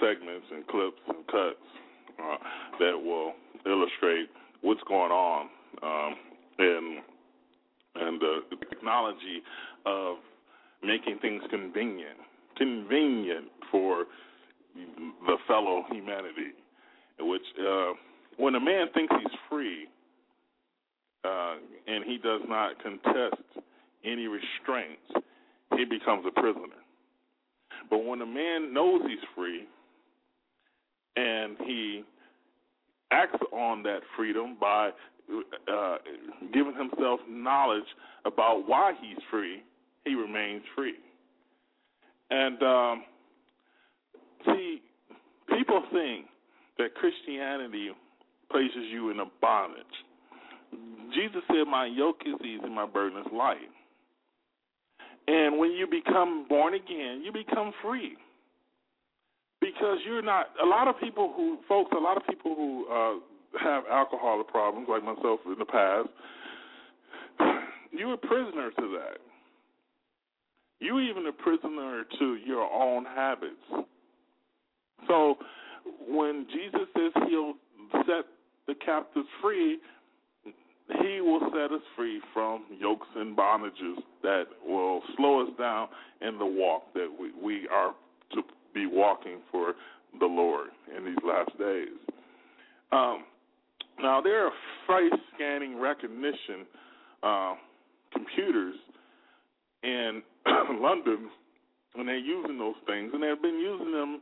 segments 0.00 0.46
and 0.52 0.66
clips 0.66 0.98
and 1.08 1.26
cuts 1.26 1.66
uh, 2.18 2.36
that 2.80 2.96
will 2.98 3.34
illustrate 3.66 4.28
what's 4.62 4.82
going 4.88 5.12
on 5.12 5.48
um, 5.82 6.14
and 6.58 6.98
and 7.94 8.20
the 8.20 8.40
technology 8.68 9.42
of 9.86 10.16
making 10.82 11.18
things 11.20 11.42
convenient, 11.50 12.18
convenient 12.56 13.46
for 13.70 14.06
the 14.74 15.36
fellow 15.46 15.84
humanity, 15.88 16.50
which. 17.20 17.42
Uh, 17.60 17.92
when 18.38 18.54
a 18.54 18.60
man 18.60 18.86
thinks 18.94 19.14
he's 19.20 19.38
free 19.48 19.86
uh, 21.24 21.54
and 21.86 22.04
he 22.04 22.18
does 22.18 22.40
not 22.48 22.82
contest 22.82 23.42
any 24.04 24.26
restraints, 24.26 25.02
he 25.76 25.84
becomes 25.84 26.24
a 26.26 26.40
prisoner. 26.40 26.80
But 27.90 28.04
when 28.04 28.20
a 28.20 28.26
man 28.26 28.72
knows 28.72 29.02
he's 29.06 29.18
free 29.34 29.66
and 31.16 31.56
he 31.66 32.04
acts 33.10 33.38
on 33.52 33.82
that 33.82 34.00
freedom 34.16 34.56
by 34.60 34.90
uh, 35.70 35.96
giving 36.52 36.74
himself 36.74 37.20
knowledge 37.28 37.84
about 38.24 38.64
why 38.66 38.92
he's 39.00 39.18
free, 39.30 39.62
he 40.04 40.14
remains 40.14 40.62
free. 40.74 40.94
And 42.30 42.62
um, 42.62 43.04
see, 44.46 44.82
people 45.48 45.82
think 45.92 46.26
that 46.78 46.94
Christianity 46.94 47.90
places 48.52 48.86
you 48.92 49.10
in 49.10 49.20
a 49.20 49.24
bondage. 49.40 49.84
Jesus 51.14 51.42
said, 51.48 51.66
My 51.68 51.86
yoke 51.86 52.20
is 52.26 52.34
easy, 52.40 52.68
my 52.68 52.86
burden 52.86 53.18
is 53.18 53.26
light. 53.32 53.72
And 55.26 55.58
when 55.58 55.72
you 55.72 55.86
become 55.86 56.46
born 56.48 56.74
again, 56.74 57.22
you 57.24 57.32
become 57.32 57.72
free. 57.82 58.16
Because 59.60 59.98
you're 60.04 60.22
not, 60.22 60.48
a 60.62 60.66
lot 60.66 60.88
of 60.88 60.98
people 61.00 61.32
who, 61.36 61.58
folks, 61.68 61.92
a 61.96 62.00
lot 62.00 62.16
of 62.16 62.26
people 62.26 62.54
who 62.54 62.86
uh, 62.90 63.58
have 63.62 63.84
alcohol 63.90 64.42
problems, 64.42 64.88
like 64.90 65.04
myself 65.04 65.40
in 65.46 65.56
the 65.58 65.64
past, 65.64 66.08
you're 67.92 68.14
a 68.14 68.18
prisoner 68.18 68.70
to 68.70 68.98
that. 68.98 69.18
You're 70.80 71.00
even 71.00 71.26
a 71.26 71.32
prisoner 71.32 72.04
to 72.18 72.34
your 72.44 72.68
own 72.72 73.04
habits. 73.04 73.86
So 75.06 75.36
when 76.08 76.46
Jesus 76.52 76.88
says 76.96 77.12
he'll 77.28 77.54
set 78.06 78.24
the 78.72 78.84
captives 78.84 79.28
free, 79.42 79.78
he 80.46 81.20
will 81.20 81.40
set 81.52 81.72
us 81.72 81.82
free 81.96 82.20
from 82.32 82.64
yokes 82.78 83.06
and 83.16 83.36
bondages 83.36 83.96
that 84.22 84.44
will 84.66 85.02
slow 85.16 85.42
us 85.42 85.50
down 85.58 85.88
in 86.20 86.38
the 86.38 86.46
walk 86.46 86.82
that 86.94 87.08
we, 87.20 87.30
we 87.42 87.68
are 87.68 87.94
to 88.32 88.42
be 88.74 88.86
walking 88.86 89.38
for 89.50 89.74
the 90.20 90.26
Lord 90.26 90.68
in 90.96 91.04
these 91.04 91.18
last 91.24 91.56
days. 91.58 91.88
Um, 92.92 93.24
now, 94.00 94.20
there 94.20 94.46
are 94.46 94.52
face 94.86 95.20
scanning 95.34 95.78
recognition 95.78 96.66
uh, 97.22 97.54
computers 98.12 98.74
in 99.82 100.22
London, 100.80 101.30
and 101.94 102.08
they're 102.08 102.18
using 102.18 102.58
those 102.58 102.74
things, 102.86 103.10
and 103.14 103.22
they've 103.22 103.42
been 103.42 103.60
using 103.60 103.92
them 103.92 104.20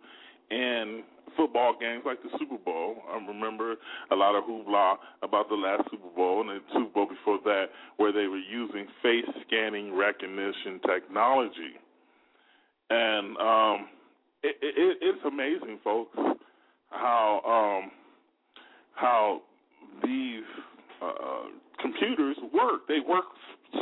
in 0.50 1.02
football 1.36 1.74
games 1.78 2.02
like 2.04 2.22
the 2.22 2.30
Super 2.38 2.58
Bowl. 2.58 2.96
I 3.10 3.24
remember 3.24 3.76
a 4.10 4.16
lot 4.16 4.34
of 4.36 4.44
hoopla 4.44 4.96
about 5.22 5.48
the 5.48 5.54
last 5.54 5.84
Super 5.90 6.08
Bowl 6.14 6.40
and 6.40 6.50
the 6.50 6.60
Super 6.72 6.92
Bowl 6.92 7.06
before 7.06 7.38
that, 7.44 7.66
where 7.96 8.12
they 8.12 8.26
were 8.26 8.38
using 8.38 8.86
face 9.02 9.24
scanning 9.46 9.94
recognition 9.94 10.80
technology, 10.86 11.74
and 12.90 13.36
um, 13.36 13.88
it, 14.42 14.56
it, 14.62 14.98
it's 15.00 15.24
amazing, 15.26 15.78
folks, 15.84 16.16
how 16.90 17.82
um, 17.82 17.90
how 18.94 19.40
these 20.04 20.44
uh, 21.02 21.48
computers 21.80 22.36
work. 22.52 22.86
They 22.88 22.98
work 23.06 23.24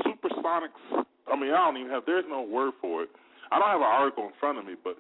supersonic. 0.05 0.71
I 1.31 1.37
mean, 1.38 1.50
I 1.52 1.67
don't 1.67 1.76
even 1.76 1.90
have. 1.90 2.05
There's 2.07 2.25
no 2.28 2.43
word 2.43 2.73
for 2.81 3.02
it. 3.02 3.09
I 3.50 3.59
don't 3.59 3.69
have 3.69 3.81
an 3.81 3.87
article 3.87 4.25
in 4.25 4.33
front 4.38 4.59
of 4.59 4.67
me, 4.67 4.75
but 4.83 4.97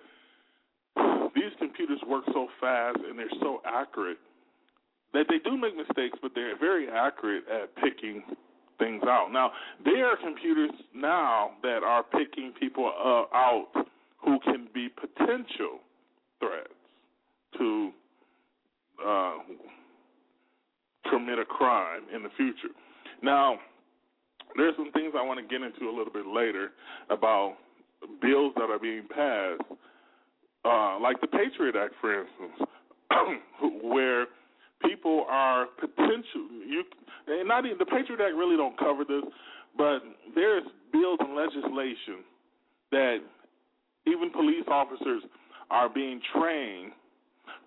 these 1.38 1.52
computers 1.58 2.00
work 2.06 2.24
so 2.32 2.48
fast 2.60 2.98
and 3.08 3.18
they're 3.18 3.26
so 3.40 3.60
accurate 3.64 4.18
that 5.14 5.26
they 5.28 5.38
do 5.38 5.56
make 5.56 5.76
mistakes, 5.76 6.18
but 6.20 6.32
they're 6.34 6.58
very 6.58 6.88
accurate 6.88 7.44
at 7.48 7.74
picking 7.76 8.22
things 8.78 9.02
out. 9.04 9.28
Now, 9.32 9.52
there 9.84 10.06
are 10.06 10.16
computers 10.16 10.70
now 10.94 11.52
that 11.62 11.82
are 11.82 12.02
picking 12.02 12.52
people 12.58 12.86
uh, 12.86 13.34
out 13.36 13.68
who 14.24 14.38
can 14.40 14.68
be 14.74 14.88
potential 14.88 15.80
threats 16.40 16.68
to 17.58 17.90
uh, 19.06 19.34
commit 21.10 21.38
a 21.38 21.44
crime 21.44 22.02
in 22.14 22.22
the 22.22 22.30
future. 22.36 22.74
Now, 23.22 23.58
there's 24.56 24.74
some 24.76 24.92
things 24.92 25.14
I 25.16 25.24
want 25.24 25.40
to 25.40 25.46
get 25.46 25.64
into 25.64 25.88
a 25.88 25.94
little 25.96 26.12
bit 26.12 26.26
later 26.26 26.72
about 27.10 27.56
bills 28.20 28.52
that 28.56 28.70
are 28.70 28.78
being 28.78 29.04
passed 29.08 29.62
uh, 30.64 30.98
like 31.00 31.20
the 31.20 31.26
Patriot 31.26 31.76
Act, 31.76 31.94
for 32.00 32.22
instance, 32.22 32.68
where 33.82 34.26
people 34.82 35.26
are 35.28 35.66
potential. 35.80 36.48
You 36.66 36.84
and 37.26 37.48
not 37.48 37.66
even 37.66 37.78
the 37.78 37.84
Patriot 37.84 38.20
Act 38.20 38.34
really 38.34 38.56
don't 38.56 38.78
cover 38.78 39.04
this, 39.04 39.22
but 39.76 40.00
there's 40.34 40.64
bills 40.92 41.18
and 41.20 41.34
legislation 41.34 42.24
that 42.90 43.18
even 44.06 44.30
police 44.30 44.64
officers 44.68 45.22
are 45.70 45.88
being 45.88 46.20
trained 46.34 46.92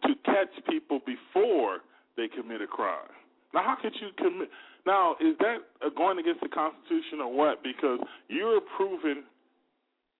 to 0.04 0.10
catch 0.26 0.50
people 0.68 1.00
before 1.06 1.80
they 2.18 2.28
commit 2.28 2.62
a 2.62 2.68
crime. 2.68 3.14
Now, 3.54 3.64
how 3.64 3.78
could 3.82 3.94
you 4.02 4.10
commit? 4.18 4.50
Now, 4.86 5.16
is 5.22 5.36
that 5.40 5.58
going 5.96 6.18
against 6.18 6.42
the 6.42 6.50
Constitution 6.50 7.22
or 7.22 7.32
what? 7.32 7.62
Because 7.62 8.00
you're 8.28 8.62
proven 8.76 9.24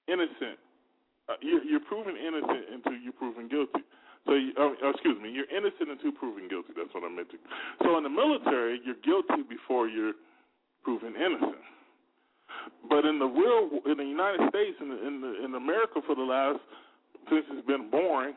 innocent 0.08 0.60
uh, 1.32 1.36
you're, 1.40 1.64
you're 1.64 1.86
proven 1.88 2.16
innocent 2.20 2.68
until 2.76 3.00
you're 3.00 3.16
proven 3.16 3.48
guilty. 3.48 3.80
So, 4.28 4.36
you, 4.36 4.52
uh, 4.60 4.92
excuse 4.92 5.18
me, 5.22 5.32
you're 5.32 5.50
innocent 5.50 5.90
until 5.90 6.12
proven 6.12 6.48
guilty. 6.48 6.76
That's 6.76 6.94
what 6.94 7.04
I 7.04 7.10
meant 7.10 7.32
to. 7.32 7.38
So, 7.84 7.98
in 7.98 8.04
the 8.04 8.12
military, 8.12 8.80
you're 8.84 9.00
guilty 9.02 9.48
before 9.48 9.88
you're 9.88 10.14
proven 10.84 11.16
innocent. 11.16 11.64
But 12.90 13.06
in 13.06 13.18
the 13.18 13.26
real, 13.26 13.82
in 13.88 13.98
the 13.98 14.06
United 14.06 14.42
States, 14.50 14.78
in 14.82 14.90
the, 14.90 15.08
in, 15.08 15.22
the, 15.22 15.46
in 15.46 15.56
America, 15.56 16.02
for 16.06 16.16
the 16.16 16.22
last 16.22 16.60
since 17.30 17.46
it's 17.52 17.66
been 17.68 17.90
born, 17.90 18.34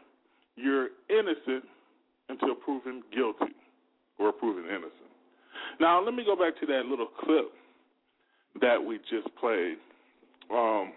you're 0.57 0.89
innocent 1.11 1.65
until 2.29 2.55
proven 2.55 3.03
guilty 3.15 3.53
or 4.19 4.33
proven 4.33 4.65
innocent. 4.65 5.11
Now, 5.81 6.03
let 6.03 6.15
me 6.15 6.25
go 6.25 6.37
back 6.37 6.59
to 6.61 6.67
that 6.67 6.87
little 6.87 7.09
clip 7.21 7.51
that 8.61 8.83
we 8.83 8.99
just 9.11 9.29
played. 9.41 9.77
Um, 10.51 10.93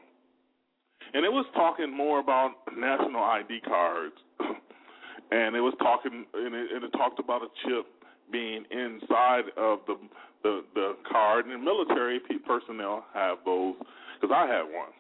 and 1.14 1.26
it 1.26 1.32
was 1.32 1.46
talking 1.54 1.96
more 1.96 2.20
about 2.20 2.52
national 2.76 3.24
ID 3.24 3.62
cards, 3.62 4.16
and 5.32 5.56
it 5.56 5.62
was 5.62 5.74
talking 5.80 6.26
and 6.34 6.56
it, 6.56 6.72
and 6.74 6.84
it 6.84 6.92
talked 6.92 7.20
about 7.20 7.42
a 7.42 7.48
chip 7.64 7.86
being 8.32 8.66
inside 8.72 9.46
of 9.58 9.80
the 9.88 9.96
the 10.44 10.62
the 10.76 10.94
card, 11.10 11.46
and 11.46 11.64
military 11.64 12.20
personnel 12.46 13.06
have 13.14 13.38
those 13.46 13.76
because 14.20 14.36
I 14.36 14.48
have 14.48 14.68
one, 14.68 14.92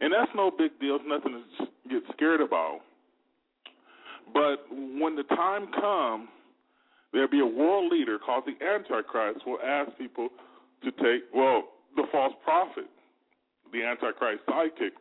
and 0.00 0.12
that's 0.12 0.30
no 0.34 0.50
big 0.50 0.78
deal. 0.80 0.96
It's 0.96 1.04
nothing 1.06 1.42
to 1.58 1.66
get 1.88 2.02
scared 2.14 2.40
about. 2.40 2.80
But 4.32 4.64
when 4.70 5.14
the 5.14 5.24
time 5.24 5.66
comes, 5.72 6.28
there'll 7.12 7.28
be 7.28 7.40
a 7.40 7.46
world 7.46 7.92
leader 7.92 8.18
called 8.18 8.44
the 8.46 8.64
Antichrist 8.64 9.46
will 9.46 9.58
ask 9.60 9.90
people 9.98 10.28
to 10.84 10.90
take 10.92 11.24
well 11.34 11.64
the 11.96 12.04
false 12.10 12.32
prophet, 12.44 12.88
the 13.72 13.82
Antichrist 13.82 14.40
sidekick 14.48 14.96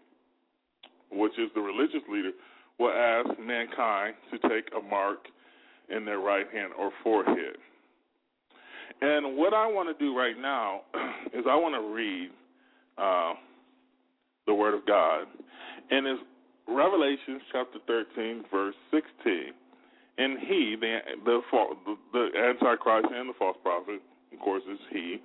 which 1.12 1.34
is 1.38 1.50
the 1.56 1.62
religious 1.62 2.01
leader, 2.10 2.32
will 2.80 2.91
ask 2.91 3.39
mankind 3.39 4.15
to 4.32 4.39
take 4.50 4.70
a 4.77 4.82
mark 4.82 5.20
in 5.89 6.06
their 6.06 6.20
right 6.20 6.46
hand 6.51 6.72
or 6.77 6.91
forehead. 7.03 7.58
And 9.01 9.36
what 9.38 9.53
I 9.53 9.68
want 9.68 9.96
to 9.96 10.03
do 10.03 10.18
right 10.18 10.38
now 10.39 10.82
is 11.34 11.46
I 11.50 11.56
want 11.56 11.75
to 11.75 11.94
read 11.94 12.30
uh, 12.98 13.34
the 14.48 14.53
Word 14.53 14.74
of 14.74 14.86
God, 14.86 15.25
and 15.89 16.08
it's 16.08 16.22
Revelation 16.68 17.41
chapter 17.51 17.80
13, 17.88 18.46
verse 18.51 18.75
16. 18.91 19.51
And 20.18 20.39
he, 20.39 20.75
the 20.80 21.00
the 21.25 21.41
the 22.13 22.27
Antichrist 22.38 23.08
and 23.13 23.30
the 23.30 23.34
false 23.39 23.58
prophet, 23.63 24.01
of 24.32 24.39
course, 24.39 24.63
is 24.72 24.80
he, 24.91 25.18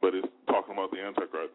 but 0.00 0.14
it's 0.14 0.26
talking 0.48 0.74
about 0.74 0.90
the 0.90 0.98
Antichrist. 0.98 1.52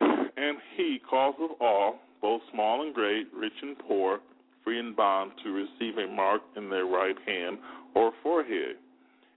And 0.00 0.58
he 0.76 1.00
calls 1.08 1.34
of 1.40 1.50
all, 1.60 1.96
both 2.24 2.40
small 2.54 2.80
and 2.80 2.94
great, 2.94 3.26
rich 3.36 3.52
and 3.60 3.78
poor, 3.80 4.18
free 4.64 4.78
and 4.80 4.96
bond, 4.96 5.30
to 5.44 5.50
receive 5.50 5.98
a 5.98 6.10
mark 6.10 6.40
in 6.56 6.70
their 6.70 6.86
right 6.86 7.16
hand 7.26 7.58
or 7.94 8.12
forehead, 8.22 8.76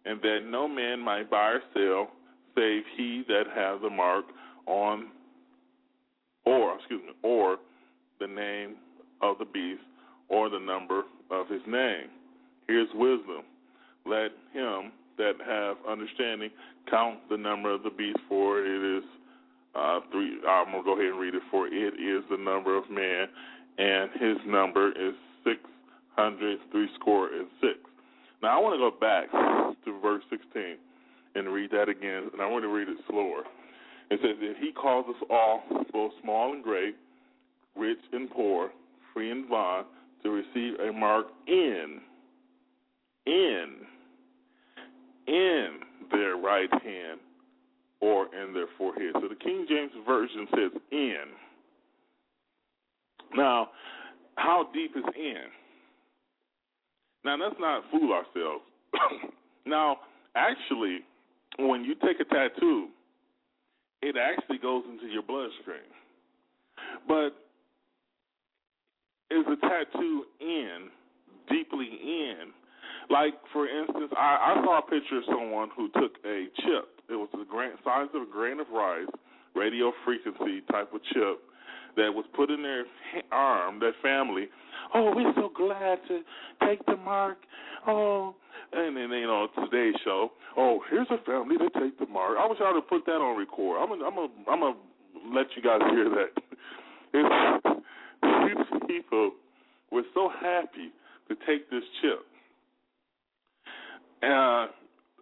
and 0.06 0.22
that 0.22 0.40
no 0.50 0.70
man 0.70 0.98
might 0.98 1.30
buy 1.30 1.50
or 1.50 1.62
sell 1.74 2.10
save 2.56 2.84
he 2.96 3.26
that 3.28 3.44
has 3.54 3.82
the 3.82 3.90
mark 3.90 4.24
on, 4.68 5.08
or 6.46 6.78
excuse 6.78 7.02
me, 7.06 7.12
or 7.24 7.58
the 8.22 8.28
name 8.28 8.76
of 9.22 9.38
the 9.38 9.46
beast 9.46 9.82
or 10.30 10.50
the 10.50 10.58
number 10.58 11.04
of 11.30 11.50
his 11.50 11.62
name. 11.68 12.08
Here's 12.68 12.88
wisdom. 12.96 13.44
Let 14.06 14.32
him 14.54 14.94
that 15.18 15.34
have 15.46 15.76
understanding 15.86 16.52
count 16.90 17.20
the 17.30 17.36
number 17.36 17.70
of 17.70 17.84
the 17.84 17.90
beast, 17.90 18.20
for 18.30 18.62
it 18.62 18.98
is 18.98 19.04
uh, 19.76 20.00
three. 20.12 20.40
I'm 20.48 20.72
gonna 20.72 20.84
go 20.84 20.94
ahead 20.94 21.12
and 21.12 21.20
read 21.20 21.36
it. 21.36 21.44
For 21.52 21.68
it 21.68 21.94
is 21.96 22.24
the 22.30 22.38
number 22.38 22.78
of 22.78 22.90
man, 22.90 23.28
and 23.78 24.10
his 24.20 24.38
number 24.46 24.90
is 24.90 25.14
six 25.44 25.60
hundred 26.16 26.60
three 26.72 26.90
score 27.00 27.28
and 27.34 27.48
six. 27.62 27.80
Now 28.42 28.58
I 28.58 28.62
want 28.62 28.76
to 28.76 28.80
go 28.80 28.92
back 29.00 29.32
to 29.86 30.00
verse 30.00 30.24
16 30.30 30.78
and 31.36 31.54
read 31.54 31.72
that 31.72 31.90
again, 31.90 32.30
and 32.34 32.42
I 32.42 32.48
want 32.48 32.64
to 32.64 32.68
read 32.68 32.88
it 32.88 32.98
slower. 33.10 33.44
It 34.10 34.20
says 34.22 34.38
that 34.40 34.54
he 34.60 34.72
calls 34.72 35.06
us 35.10 35.28
all, 35.30 35.64
both 35.92 36.12
small 36.22 36.54
and 36.54 36.64
great, 36.64 36.96
rich 37.76 37.98
and 38.14 38.30
poor, 38.30 38.70
free 39.14 39.32
and 39.32 39.50
bond, 39.50 39.88
to 40.24 40.30
receive 40.30 40.80
a 40.80 40.92
mark 40.92 41.28
in, 41.48 42.00
in, 43.26 43.66
in 45.28 45.80
their 46.12 46.38
right 46.38 46.72
hand 46.72 47.20
or 48.00 48.28
in 48.36 48.54
their 48.54 48.68
forehead. 48.78 49.14
So 49.14 49.28
the 49.28 49.36
King 49.36 49.66
James 49.68 49.92
Version 50.06 50.48
says 50.52 50.82
in. 50.92 51.24
Now, 53.36 53.70
how 54.36 54.68
deep 54.74 54.92
is 54.96 55.04
in? 55.16 55.44
Now, 57.26 57.38
let's 57.38 57.60
not 57.60 57.84
fool 57.92 58.14
ourselves. 58.14 58.64
now, 59.66 59.98
actually, 60.36 61.00
when 61.60 61.84
you 61.84 61.96
take 61.96 62.20
a 62.20 62.26
tattoo, 62.26 62.88
it 64.02 64.16
actually 64.16 64.60
goes 64.60 64.84
into 64.90 65.12
your 65.12 65.24
bloodstream. 65.24 65.90
But 67.08 67.32
is 69.30 69.46
a 69.52 69.56
tattoo 69.58 70.24
in, 70.40 70.90
deeply 71.50 71.90
in? 72.02 72.54
Like, 73.10 73.34
for 73.52 73.68
instance, 73.68 74.12
I, 74.16 74.56
I 74.56 74.64
saw 74.64 74.80
a 74.80 74.82
picture 74.82 75.18
of 75.18 75.24
someone 75.28 75.70
who 75.76 75.90
took 75.90 76.14
a 76.26 76.46
chip. 76.62 76.97
It 77.10 77.16
was 77.16 77.30
the 77.32 77.46
grain, 77.50 77.72
size 77.84 78.08
of 78.14 78.22
a 78.24 78.32
grain 78.32 78.60
of 78.60 78.68
rice, 78.74 79.08
radio 79.56 79.92
frequency 80.04 80.62
type 80.72 80.94
of 80.94 81.02
chip 81.14 81.40
that 81.96 82.14
was 82.14 82.26
put 82.36 82.52
in 82.52 82.62
their 82.62 82.86
arm, 83.32 83.80
their 83.80 83.96
family. 84.02 84.48
Oh, 84.94 85.14
we're 85.16 85.34
so 85.36 85.50
glad 85.56 86.00
to 86.08 86.22
take 86.68 86.86
the 86.86 86.98
mark. 86.98 87.38
Oh, 87.88 88.36
and 88.74 88.96
then 88.96 89.10
you 89.10 89.28
know 89.28 89.48
today's 89.56 89.96
show. 90.04 90.32
Oh, 90.58 90.82
here's 90.90 91.08
a 91.10 91.24
family 91.26 91.58
to 91.58 91.70
take 91.80 91.98
the 91.98 92.06
mark. 92.08 92.38
I 92.40 92.48
wish 92.48 92.60
I 92.64 92.72
would 92.72 92.82
have 92.82 92.90
put 92.90 93.06
that 93.06 93.14
on 93.14 93.38
record. 93.38 93.82
I'm 93.82 93.90
gonna, 93.90 94.06
I'm 94.06 94.16
gonna, 94.16 94.34
I'm 94.50 94.60
gonna 94.60 95.36
let 95.36 95.48
you 95.56 95.62
guys 95.62 95.82
hear 95.92 96.10
that. 96.10 96.32
It's, 98.20 98.70
these 98.70 98.80
people 98.88 99.32
were 99.92 100.04
so 100.14 100.30
happy 100.30 100.92
to 101.30 101.36
take 101.48 101.70
this 101.70 101.84
chip. 102.02 102.26
Uh, 104.22 104.68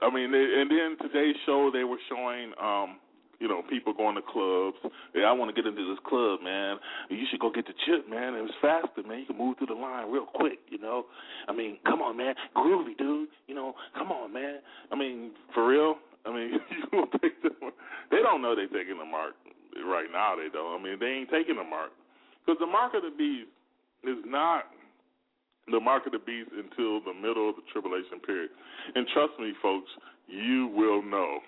I 0.05 0.13
mean, 0.13 0.29
and 0.33 0.69
then 0.69 0.97
today's 1.01 1.35
show 1.45 1.71
they 1.73 1.83
were 1.83 1.97
showing 2.09 2.53
um 2.61 3.01
you 3.39 3.47
know, 3.47 3.61
people 3.69 3.93
going 3.93 4.15
to 4.15 4.21
clubs. 4.21 4.77
Hey, 5.13 5.23
I 5.23 5.31
want 5.31 5.53
to 5.53 5.55
get 5.55 5.67
into 5.67 5.83
this 5.89 5.99
club, 6.07 6.39
man. 6.41 6.77
You 7.09 7.25
should 7.29 7.39
go 7.39 7.51
get 7.51 7.67
the 7.67 7.73
chip, 7.85 8.09
man. 8.09 8.33
It 8.33 8.41
was 8.41 8.55
faster, 8.61 9.03
man. 9.07 9.19
You 9.19 9.25
can 9.25 9.37
move 9.37 9.57
through 9.57 9.67
the 9.67 9.79
line 9.79 10.09
real 10.11 10.25
quick, 10.25 10.59
you 10.69 10.79
know. 10.79 11.05
I 11.47 11.53
mean, 11.53 11.77
come 11.85 12.01
on, 12.01 12.17
man. 12.17 12.35
Groovy, 12.55 12.97
dude. 12.97 13.29
You 13.47 13.55
know, 13.55 13.73
come 13.97 14.11
on, 14.11 14.31
man. 14.31 14.59
I 14.91 14.95
mean, 14.95 15.31
for 15.53 15.67
real. 15.67 15.95
I 16.25 16.33
mean, 16.33 16.53
you 16.71 16.83
gonna 16.91 17.11
take 17.21 17.41
the. 17.43 17.51
They 18.11 18.23
don't 18.23 18.41
know 18.41 18.55
they're 18.55 18.71
taking 18.71 18.97
the 18.97 19.05
mark 19.05 19.33
right 19.85 20.07
now. 20.11 20.35
They 20.35 20.49
don't. 20.51 20.79
I 20.79 20.83
mean, 20.83 20.97
they 20.99 21.07
ain't 21.07 21.29
taking 21.29 21.57
the 21.57 21.63
mark 21.63 21.91
because 22.45 22.59
the 22.59 22.67
mark 22.67 22.93
of 22.93 23.03
the 23.03 23.11
beast 23.11 23.49
is 24.03 24.23
not 24.25 24.65
the 25.71 25.79
mark 25.79 26.05
of 26.05 26.11
the 26.11 26.19
beast 26.19 26.49
until 26.51 27.01
the 27.01 27.13
middle 27.13 27.49
of 27.49 27.55
the 27.55 27.63
tribulation 27.71 28.19
period. 28.25 28.49
And 28.93 29.07
trust 29.13 29.33
me, 29.39 29.53
folks, 29.61 29.89
you 30.27 30.67
will 30.75 31.01
know 31.03 31.39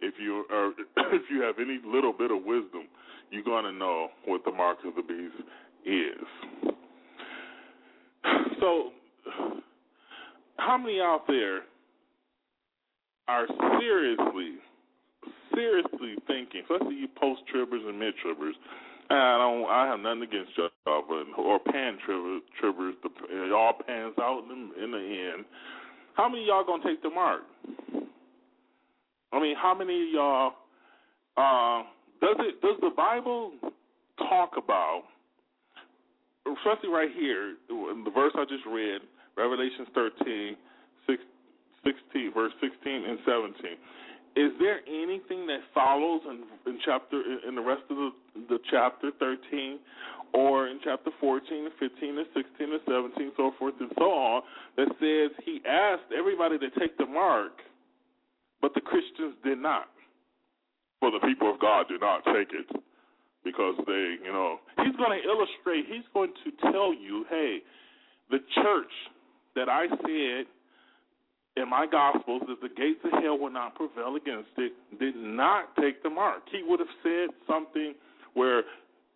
if 0.00 0.14
you 0.20 0.44
are 0.50 0.72
if 1.14 1.22
you 1.30 1.42
have 1.42 1.56
any 1.58 1.78
little 1.84 2.12
bit 2.12 2.30
of 2.30 2.44
wisdom, 2.44 2.88
you're 3.30 3.44
gonna 3.44 3.72
know 3.72 4.08
what 4.26 4.44
the 4.44 4.52
mark 4.52 4.78
of 4.84 4.94
the 4.94 5.02
beast 5.02 5.34
is. 5.86 6.72
So, 8.60 8.90
how 10.56 10.78
many 10.78 11.00
out 11.00 11.24
there 11.26 11.62
are 13.28 13.46
seriously, 13.80 14.58
seriously 15.54 16.14
thinking, 16.26 16.62
especially 16.62 16.94
you 16.94 17.08
post 17.18 17.42
tribbers 17.52 17.86
and 17.88 17.98
mid 17.98 18.14
tribbers? 18.24 18.52
I 19.14 19.38
don't. 19.38 19.68
I 19.68 19.86
have 19.86 20.00
nothing 20.00 20.22
against 20.22 20.52
but 20.84 20.92
or 21.38 21.58
pan 21.58 21.98
tribbers. 22.06 22.92
The, 23.02 23.10
y'all 23.48 23.74
pans 23.86 24.14
out 24.20 24.44
in, 24.50 24.70
in 24.82 24.90
the 24.90 25.32
end. 25.34 25.44
How 26.14 26.28
many 26.28 26.46
y'all 26.46 26.64
gonna 26.64 26.82
take 26.84 27.02
the 27.02 27.10
mark? 27.10 27.42
I 29.32 29.40
mean, 29.40 29.56
how 29.56 29.74
many 29.74 30.12
y'all 30.12 30.52
uh, 31.36 31.82
does 32.20 32.36
it 32.40 32.60
does 32.60 32.76
the 32.80 32.90
Bible 32.96 33.52
talk 34.18 34.52
about 34.56 35.04
especially 36.46 36.90
right 36.90 37.10
here 37.14 37.54
the 37.68 38.10
verse 38.14 38.32
I 38.34 38.44
just 38.44 38.66
read, 38.66 39.00
Revelations 39.36 39.88
13, 39.94 40.56
16, 41.84 42.32
verse 42.34 42.52
16 42.60 42.70
and 42.86 43.18
17. 43.24 43.54
Is 44.34 44.52
there 44.58 44.80
anything 44.88 45.46
that 45.46 45.60
follows 45.74 46.22
in, 46.28 46.44
in 46.66 46.78
chapter 46.84 47.20
in 47.46 47.54
the 47.54 47.60
rest 47.60 47.82
of 47.90 47.96
the, 47.96 48.10
the 48.48 48.58
chapter 48.70 49.10
13 49.18 49.78
or 50.32 50.68
in 50.68 50.80
chapter 50.82 51.10
14 51.20 51.64
and 51.64 51.72
15 51.78 52.18
and 52.18 52.26
16 52.34 52.72
and 52.72 52.80
17 52.86 53.32
so 53.36 53.52
forth 53.58 53.74
and 53.80 53.90
so 53.98 54.04
on 54.04 54.42
that 54.76 54.88
says 54.98 55.36
he 55.44 55.60
asked 55.68 56.08
everybody 56.16 56.58
to 56.58 56.70
take 56.80 56.96
the 56.96 57.04
mark 57.04 57.52
but 58.62 58.72
the 58.74 58.80
Christians 58.80 59.34
did 59.44 59.58
not. 59.58 59.90
For 61.00 61.10
the 61.10 61.18
people 61.18 61.50
of 61.52 61.58
God 61.60 61.88
did 61.88 62.00
not 62.00 62.24
take 62.24 62.54
it 62.54 62.70
because 63.44 63.74
they, 63.86 64.14
you 64.24 64.32
know, 64.32 64.60
he's 64.78 64.94
going 64.94 65.20
to 65.20 65.28
illustrate, 65.28 65.84
he's 65.90 66.06
going 66.14 66.30
to 66.46 66.70
tell 66.70 66.94
you, 66.94 67.26
hey, 67.28 67.58
the 68.30 68.38
church 68.62 68.94
that 69.56 69.68
I 69.68 69.88
said 69.88 70.46
in 71.56 71.68
my 71.68 71.86
gospels 71.86 72.42
that 72.48 72.60
the 72.60 72.68
gates 72.68 73.00
of 73.04 73.22
hell 73.22 73.38
will 73.38 73.50
not 73.50 73.74
prevail 73.74 74.16
against 74.16 74.50
it 74.56 74.72
did 74.98 75.16
not 75.16 75.74
take 75.76 76.02
the 76.02 76.10
mark. 76.10 76.42
He 76.50 76.62
would 76.66 76.80
have 76.80 76.88
said 77.02 77.28
something 77.46 77.94
where 78.34 78.62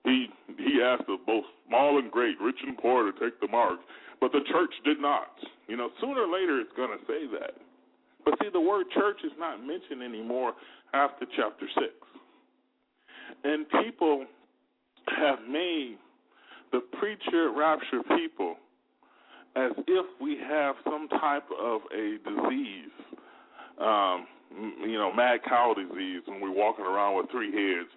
he 0.04 0.26
he 0.58 0.80
asked 0.82 1.08
of 1.08 1.24
both 1.26 1.44
small 1.66 1.98
and 1.98 2.10
great, 2.10 2.36
rich 2.40 2.58
and 2.66 2.76
poor 2.78 3.10
to 3.10 3.18
take 3.18 3.40
the 3.40 3.48
mark, 3.48 3.80
but 4.20 4.32
the 4.32 4.40
church 4.52 4.72
did 4.84 5.00
not. 5.00 5.32
You 5.66 5.76
know, 5.76 5.90
sooner 6.00 6.22
or 6.22 6.32
later 6.32 6.60
it's 6.60 6.72
going 6.76 6.96
to 6.96 7.04
say 7.06 7.26
that. 7.40 7.54
But 8.24 8.34
see, 8.42 8.48
the 8.52 8.60
word 8.60 8.86
church 8.94 9.18
is 9.24 9.32
not 9.38 9.64
mentioned 9.64 10.02
anymore 10.02 10.52
after 10.92 11.26
chapter 11.36 11.66
6. 11.74 11.86
And 13.44 13.66
people 13.84 14.26
have 15.16 15.38
made 15.48 15.96
the 16.72 16.80
preacher 16.98 17.52
rapture 17.56 18.02
people 18.16 18.56
as 19.56 19.72
if 19.86 20.06
we 20.20 20.36
have 20.48 20.76
some 20.84 21.08
type 21.08 21.48
of 21.58 21.80
a 21.92 22.18
disease, 22.24 22.90
um, 23.80 24.26
you 24.82 24.98
know, 24.98 25.12
mad 25.14 25.40
cow 25.48 25.74
disease, 25.74 26.22
when 26.26 26.40
we're 26.40 26.50
walking 26.50 26.84
around 26.84 27.16
with 27.16 27.30
three 27.30 27.50
heads. 27.50 27.88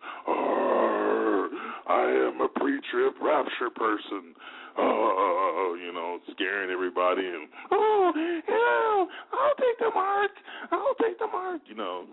I 1.88 2.32
am 2.32 2.41
a 2.41 2.48
pre-trib 2.48 3.13
rapture 3.22 3.69
person 3.76 4.36
oh, 4.80 5.78
you 5.80 5.93
know, 5.93 6.19
scaring 6.32 6.72
everybody 6.72 7.26
and 7.26 7.48
oh, 7.72 8.12
yeah, 8.15 9.06
I'll 9.34 9.56
take 9.58 9.80
the 9.80 9.91
mark, 9.93 10.32
I'll 10.72 10.95
take 11.02 11.19
the 11.19 11.28
mark, 11.28 11.62
you 11.67 11.76
know. 11.76 12.06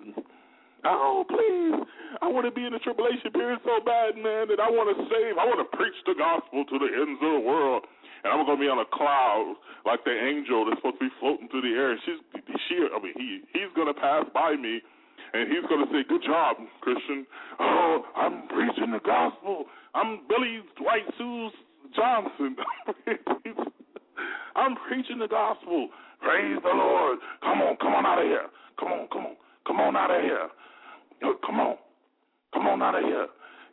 Oh, 0.84 1.24
please. 1.28 1.82
I 2.22 2.28
want 2.28 2.46
to 2.46 2.52
be 2.54 2.64
in 2.64 2.72
the 2.72 2.78
tribulation 2.78 3.32
period 3.32 3.58
so 3.64 3.82
bad, 3.84 4.14
man, 4.14 4.46
that 4.54 4.62
I 4.62 4.70
want 4.70 4.86
to 4.94 5.02
save. 5.10 5.34
I 5.34 5.42
want 5.42 5.58
to 5.58 5.76
preach 5.76 5.98
the 6.06 6.14
gospel 6.14 6.62
to 6.62 6.78
the 6.78 6.86
ends 6.86 7.18
of 7.18 7.42
the 7.42 7.42
world. 7.42 7.84
And 8.24 8.32
I'm 8.32 8.46
gonna 8.46 8.60
be 8.60 8.68
on 8.68 8.78
a 8.78 8.88
cloud 8.88 9.56
like 9.84 10.04
the 10.04 10.12
angel 10.12 10.64
that's 10.66 10.78
supposed 10.78 10.98
to 10.98 11.08
be 11.08 11.14
floating 11.20 11.48
through 11.48 11.62
the 11.62 11.74
air. 11.76 11.92
And 11.92 12.00
she's 12.04 12.20
she, 12.68 12.76
I 12.88 12.98
mean, 13.02 13.14
he 13.16 13.40
he's 13.52 13.70
gonna 13.76 13.94
pass 13.94 14.24
by 14.32 14.56
me, 14.56 14.80
and 15.32 15.48
he's 15.50 15.64
gonna 15.68 15.86
say, 15.92 16.04
"Good 16.08 16.22
job, 16.22 16.56
Christian." 16.80 17.26
Oh, 17.60 18.04
I'm 18.16 18.48
preaching 18.48 18.92
the 18.92 19.00
gospel. 19.04 19.66
I'm 19.94 20.20
Billy 20.28 20.62
White 20.80 21.08
Shoes 21.18 21.52
Johnson. 21.94 22.56
I'm 24.56 24.76
preaching 24.88 25.18
the 25.18 25.28
gospel. 25.28 25.88
Praise 26.20 26.58
the 26.62 26.74
Lord. 26.74 27.18
Come 27.42 27.60
on, 27.62 27.76
come 27.76 27.94
on 27.94 28.06
out 28.06 28.18
of 28.18 28.24
here. 28.24 28.46
Come 28.78 28.92
on, 28.92 29.08
come 29.12 29.26
on, 29.26 29.36
come 29.66 29.80
on 29.80 29.96
out 29.96 30.10
of 30.10 30.22
here. 30.22 30.48
Come 31.20 31.60
on, 31.60 31.76
come 32.52 32.66
on 32.66 32.82
out 32.82 32.94
of 32.94 33.04
here. 33.04 33.26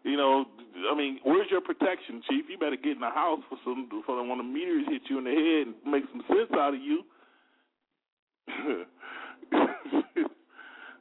You 0.04 0.18
know, 0.18 0.46
I 0.92 0.96
mean, 0.98 1.20
where's 1.24 1.50
your 1.50 1.62
protection, 1.62 2.22
Chief? 2.30 2.46
You 2.50 2.58
better 2.58 2.76
get 2.76 2.94
in 2.94 3.00
the 3.00 3.10
house 3.10 3.40
for 3.50 3.58
some 3.64 3.88
for 4.06 4.22
when 4.28 4.38
the 4.38 4.44
meteors 4.44 4.86
hit 4.90 5.04
you 5.10 5.18
in 5.18 5.24
the 5.24 5.32
head 5.32 5.68
and 5.68 5.76
make 5.92 6.04
some 6.12 6.22
sense 6.28 6.52
out 6.54 6.74
of 6.74 6.82
you. 6.82 7.04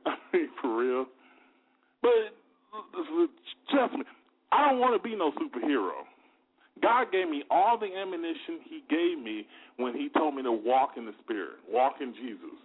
I 0.06 0.14
mean, 0.32 0.48
for 0.60 0.76
real. 0.76 1.06
But 2.00 2.34
trust 3.70 3.94
me, 3.94 4.04
I 4.52 4.70
don't 4.70 4.78
want 4.78 5.00
to 5.00 5.08
be 5.08 5.16
no 5.16 5.32
superhero. 5.32 6.06
God 6.80 7.12
gave 7.12 7.28
me 7.28 7.44
all 7.50 7.78
the 7.78 7.86
ammunition 7.86 8.60
He 8.68 8.82
gave 8.88 9.22
me 9.22 9.46
when 9.76 9.94
He 9.94 10.08
told 10.16 10.34
me 10.34 10.42
to 10.42 10.52
walk 10.52 10.92
in 10.96 11.06
the 11.06 11.14
Spirit, 11.22 11.58
walk 11.68 11.96
in 12.00 12.14
Jesus. 12.14 12.56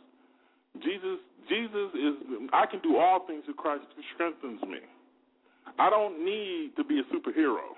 Jesus, 0.83 1.17
Jesus 1.49 1.89
is. 1.95 2.13
I 2.53 2.65
can 2.67 2.79
do 2.81 2.97
all 2.97 3.25
things 3.25 3.45
through 3.45 3.55
Christ 3.55 3.85
who 3.95 4.03
strengthens 4.13 4.61
me. 4.61 4.79
I 5.79 5.89
don't 5.89 6.23
need 6.23 6.71
to 6.77 6.83
be 6.83 6.99
a 6.99 7.05
superhero. 7.13 7.75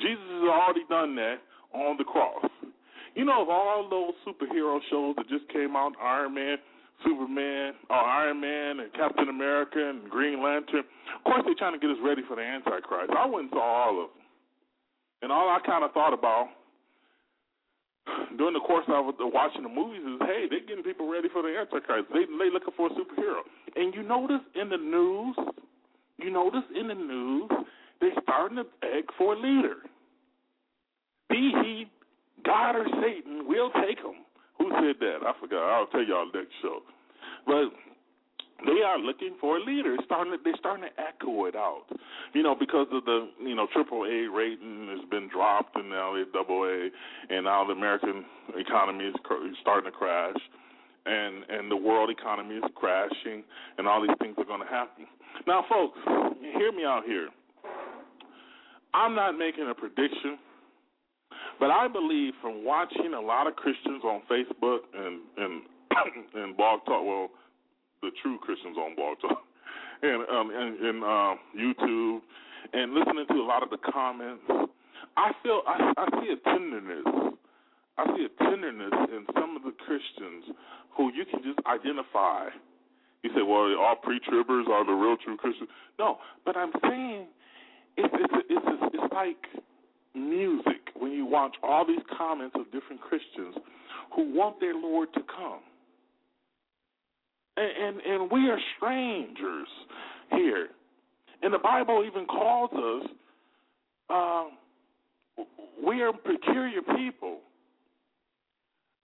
Jesus 0.00 0.22
has 0.30 0.48
already 0.48 0.84
done 0.88 1.16
that 1.16 1.36
on 1.74 1.96
the 1.98 2.04
cross. 2.04 2.44
You 3.14 3.24
know, 3.24 3.42
of 3.42 3.48
all 3.48 3.88
those 3.90 4.14
superhero 4.22 4.78
shows 4.90 5.16
that 5.16 5.28
just 5.28 5.48
came 5.52 5.74
out, 5.74 5.92
Iron 6.00 6.34
Man, 6.34 6.58
Superman, 7.04 7.74
or 7.90 7.96
Iron 7.96 8.40
Man, 8.40 8.80
and 8.80 8.92
Captain 8.92 9.28
America, 9.28 9.78
and 9.78 10.08
Green 10.08 10.42
Lantern. 10.42 10.84
Of 11.16 11.24
course, 11.24 11.42
they're 11.44 11.58
trying 11.58 11.74
to 11.74 11.82
get 11.82 11.90
us 11.90 11.98
ready 12.04 12.22
for 12.28 12.36
the 12.36 12.42
Antichrist. 12.42 13.10
I 13.10 13.26
went 13.26 13.50
and 13.50 13.54
saw 13.54 13.62
all 13.62 14.04
of 14.04 14.10
them, 14.10 14.22
and 15.22 15.32
all 15.32 15.48
I 15.48 15.58
kind 15.66 15.84
of 15.84 15.92
thought 15.92 16.14
about 16.14 16.48
during 18.38 18.54
the 18.54 18.60
course 18.60 18.84
of 18.88 19.14
watching 19.34 19.62
the 19.62 19.68
movies 19.68 20.00
is, 20.00 20.18
hey, 20.22 20.46
they're 20.48 20.64
getting 20.66 20.84
people 20.84 21.10
ready 21.10 21.28
for 21.28 21.42
the 21.42 21.52
Antichrist. 21.58 22.08
They 22.12 22.24
they 22.24 22.50
looking 22.52 22.74
for 22.76 22.86
a 22.86 22.94
superhero, 22.94 23.42
and 23.74 23.94
you 23.94 24.02
notice 24.02 24.42
in 24.54 24.68
the 24.68 24.78
news 24.78 25.36
you 26.18 26.30
notice 26.30 26.64
in 26.78 26.88
the 26.88 26.94
news 26.94 27.50
they're 28.00 28.10
starting 28.22 28.56
to 28.56 28.64
beg 28.80 29.04
for 29.16 29.34
a 29.34 29.38
leader. 29.38 29.76
Be 31.30 31.52
he 31.62 31.86
God 32.44 32.76
or 32.76 32.86
Satan, 33.02 33.44
we'll 33.46 33.70
take 33.70 33.98
him. 33.98 34.24
Who 34.58 34.70
said 34.80 34.96
that? 35.00 35.18
I 35.26 35.32
forgot. 35.40 35.68
I'll 35.68 35.86
tell 35.86 36.02
y'all 36.02 36.26
next 36.32 36.52
show. 36.62 36.80
But 37.46 37.70
they 38.66 38.82
are 38.82 38.98
looking 38.98 39.36
for 39.40 39.58
a 39.58 39.60
leader. 39.64 39.96
Starting 40.04 40.32
to, 40.32 40.38
they're 40.42 40.56
starting 40.58 40.88
to 40.88 40.94
echo 41.00 41.46
it 41.46 41.54
out. 41.54 41.84
You 42.34 42.42
know, 42.42 42.56
because 42.58 42.86
of 42.92 43.04
the 43.04 43.28
you 43.40 43.54
know 43.54 43.66
triple 43.72 44.04
A 44.04 44.28
rating 44.28 44.88
has 44.90 45.08
been 45.10 45.28
dropped, 45.28 45.76
and 45.76 45.88
now 45.90 46.14
it's 46.16 46.30
double 46.32 46.64
A, 46.64 46.90
and 47.32 47.44
now 47.44 47.64
the 47.64 47.72
American 47.72 48.24
economy 48.56 49.04
is 49.04 49.14
starting 49.60 49.90
to 49.90 49.96
crash, 49.96 50.36
and 51.06 51.44
and 51.48 51.70
the 51.70 51.76
world 51.76 52.10
economy 52.10 52.56
is 52.56 52.64
crashing, 52.74 53.44
and 53.78 53.86
all 53.86 54.02
these 54.02 54.16
things 54.20 54.34
are 54.38 54.44
going 54.44 54.62
to 54.62 54.66
happen. 54.66 55.06
Now, 55.46 55.64
folks, 55.68 55.98
hear 56.58 56.72
me 56.72 56.84
out 56.84 57.04
here. 57.06 57.28
I'm 58.94 59.14
not 59.14 59.38
making 59.38 59.68
a 59.68 59.74
prediction, 59.74 60.38
but 61.60 61.70
I 61.70 61.88
believe 61.88 62.34
from 62.40 62.64
watching 62.64 63.14
a 63.14 63.20
lot 63.20 63.46
of 63.46 63.56
Christians 63.56 64.02
on 64.04 64.22
Facebook 64.30 64.80
and 64.94 65.20
and 65.36 65.62
and 66.34 66.56
blog 66.56 66.80
talk, 66.86 67.04
well, 67.04 67.28
the 68.02 68.10
true 68.22 68.38
Christians 68.38 68.76
on 68.76 68.94
blog 68.94 69.18
talk, 69.20 69.42
and 70.02 70.22
um 70.28 70.50
and, 70.50 70.78
and 70.80 71.04
uh, 71.04 71.34
YouTube, 71.56 72.20
and 72.72 72.94
listening 72.94 73.26
to 73.28 73.34
a 73.34 73.46
lot 73.46 73.62
of 73.62 73.70
the 73.70 73.78
comments, 73.78 74.42
I 75.16 75.32
feel 75.42 75.62
I, 75.66 75.92
I 75.96 76.20
see 76.20 76.32
a 76.32 76.50
tenderness. 76.50 77.04
I 77.98 78.06
see 78.16 78.26
a 78.26 78.44
tenderness 78.44 78.92
in 79.10 79.26
some 79.34 79.56
of 79.56 79.62
the 79.64 79.72
Christians 79.84 80.54
who 80.96 81.12
you 81.12 81.24
can 81.24 81.42
just 81.42 81.58
identify 81.66 82.46
you 83.22 83.30
say, 83.34 83.42
well, 83.42 83.74
all 83.80 83.96
pre-tribbers 84.02 84.68
are 84.68 84.86
the 84.86 84.92
real 84.92 85.16
true 85.16 85.36
Christians. 85.36 85.68
No, 85.98 86.18
but 86.44 86.56
I'm 86.56 86.70
saying 86.82 87.26
it's 87.96 88.14
it's 88.14 88.34
it's 88.48 88.94
it's, 88.94 89.12
like 89.12 89.36
music 90.14 90.90
when 90.96 91.10
you 91.12 91.26
watch 91.26 91.56
all 91.62 91.84
these 91.84 92.02
comments 92.16 92.54
of 92.58 92.66
different 92.66 93.00
Christians 93.00 93.56
who 94.14 94.32
want 94.34 94.60
their 94.60 94.74
Lord 94.74 95.08
to 95.14 95.20
come. 95.20 95.60
And, 97.56 97.96
and 97.96 98.00
and 98.00 98.30
we 98.30 98.48
are 98.48 98.58
strangers 98.76 99.68
here, 100.30 100.68
and 101.42 101.52
the 101.52 101.58
Bible 101.58 102.04
even 102.06 102.24
calls 102.26 102.70
us. 102.72 103.10
Uh, 104.08 104.44
we 105.84 106.02
are 106.02 106.12
peculiar 106.12 106.82
people, 106.96 107.38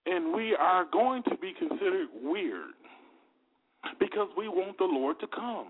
and 0.06 0.32
we 0.32 0.54
are 0.54 0.84
going 0.92 1.24
to 1.24 1.36
be 1.36 1.52
considered 1.58 2.08
weird 2.22 2.74
because 3.98 4.28
we 4.36 4.48
want 4.48 4.78
the 4.78 4.84
Lord 4.84 5.20
to 5.20 5.26
come. 5.26 5.68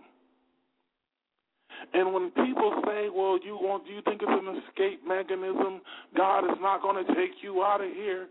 And 1.92 2.14
when 2.14 2.30
people 2.30 2.82
say, 2.86 3.08
"Well, 3.08 3.38
you 3.44 3.56
want, 3.60 3.86
do 3.86 3.92
you 3.92 4.02
think 4.02 4.22
it's 4.22 4.30
an 4.30 4.62
escape 4.68 5.06
mechanism? 5.06 5.80
God 6.16 6.44
is 6.44 6.58
not 6.60 6.82
going 6.82 7.04
to 7.04 7.14
take 7.14 7.42
you 7.42 7.62
out 7.62 7.80
of 7.80 7.90
here. 7.92 8.28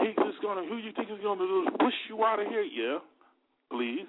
He's 0.00 0.16
just 0.16 0.40
going 0.42 0.62
to. 0.62 0.68
Who 0.68 0.78
you 0.78 0.92
think 0.96 1.10
is 1.10 1.22
going 1.22 1.38
to 1.38 1.46
do 1.46 1.62
is 1.62 1.74
push 1.78 1.94
you 2.08 2.24
out 2.24 2.40
of 2.40 2.48
here? 2.48 2.62
Yeah, 2.62 2.98
please, 3.70 4.06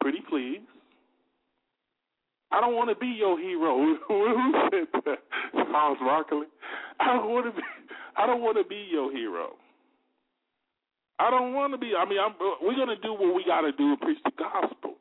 pretty 0.00 0.20
please. 0.28 0.60
I 2.52 2.60
don't 2.60 2.74
want 2.74 2.90
to 2.90 2.96
be 2.96 3.06
your 3.06 3.38
hero. 3.38 3.96
Who 4.08 4.52
said 4.70 5.02
that? 5.04 5.70
Miles 5.70 5.98
Broccoli. 5.98 6.46
I 7.00 7.16
don't 7.16 7.30
want 7.30 7.46
to 7.46 7.52
be. 7.52 7.66
I 8.16 8.26
don't 8.26 8.42
want 8.42 8.58
to 8.58 8.64
be 8.68 8.86
your 8.90 9.10
hero. 9.10 9.56
I 11.22 11.30
don't 11.30 11.54
want 11.54 11.72
to 11.72 11.78
be. 11.78 11.92
I 11.96 12.04
mean, 12.04 12.18
I'm, 12.18 12.34
we're 12.60 12.74
going 12.74 12.88
to 12.88 12.96
do 12.96 13.12
what 13.12 13.32
we 13.32 13.44
got 13.46 13.60
to 13.60 13.70
do 13.70 13.96
preach 14.00 14.18
the 14.24 14.32
gospel. 14.36 14.94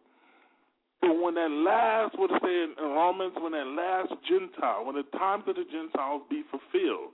But 1.01 1.19
when 1.19 1.33
that 1.33 1.49
last, 1.49 2.17
what 2.19 2.29
it 2.29 2.41
say 2.43 2.83
in 2.83 2.89
Romans, 2.93 3.33
when 3.41 3.53
that 3.53 3.65
last 3.65 4.13
Gentile, 4.29 4.85
when 4.85 4.95
the 4.95 5.17
times 5.17 5.45
of 5.47 5.55
the 5.55 5.63
Gentiles 5.63 6.21
be 6.29 6.43
fulfilled, 6.51 7.09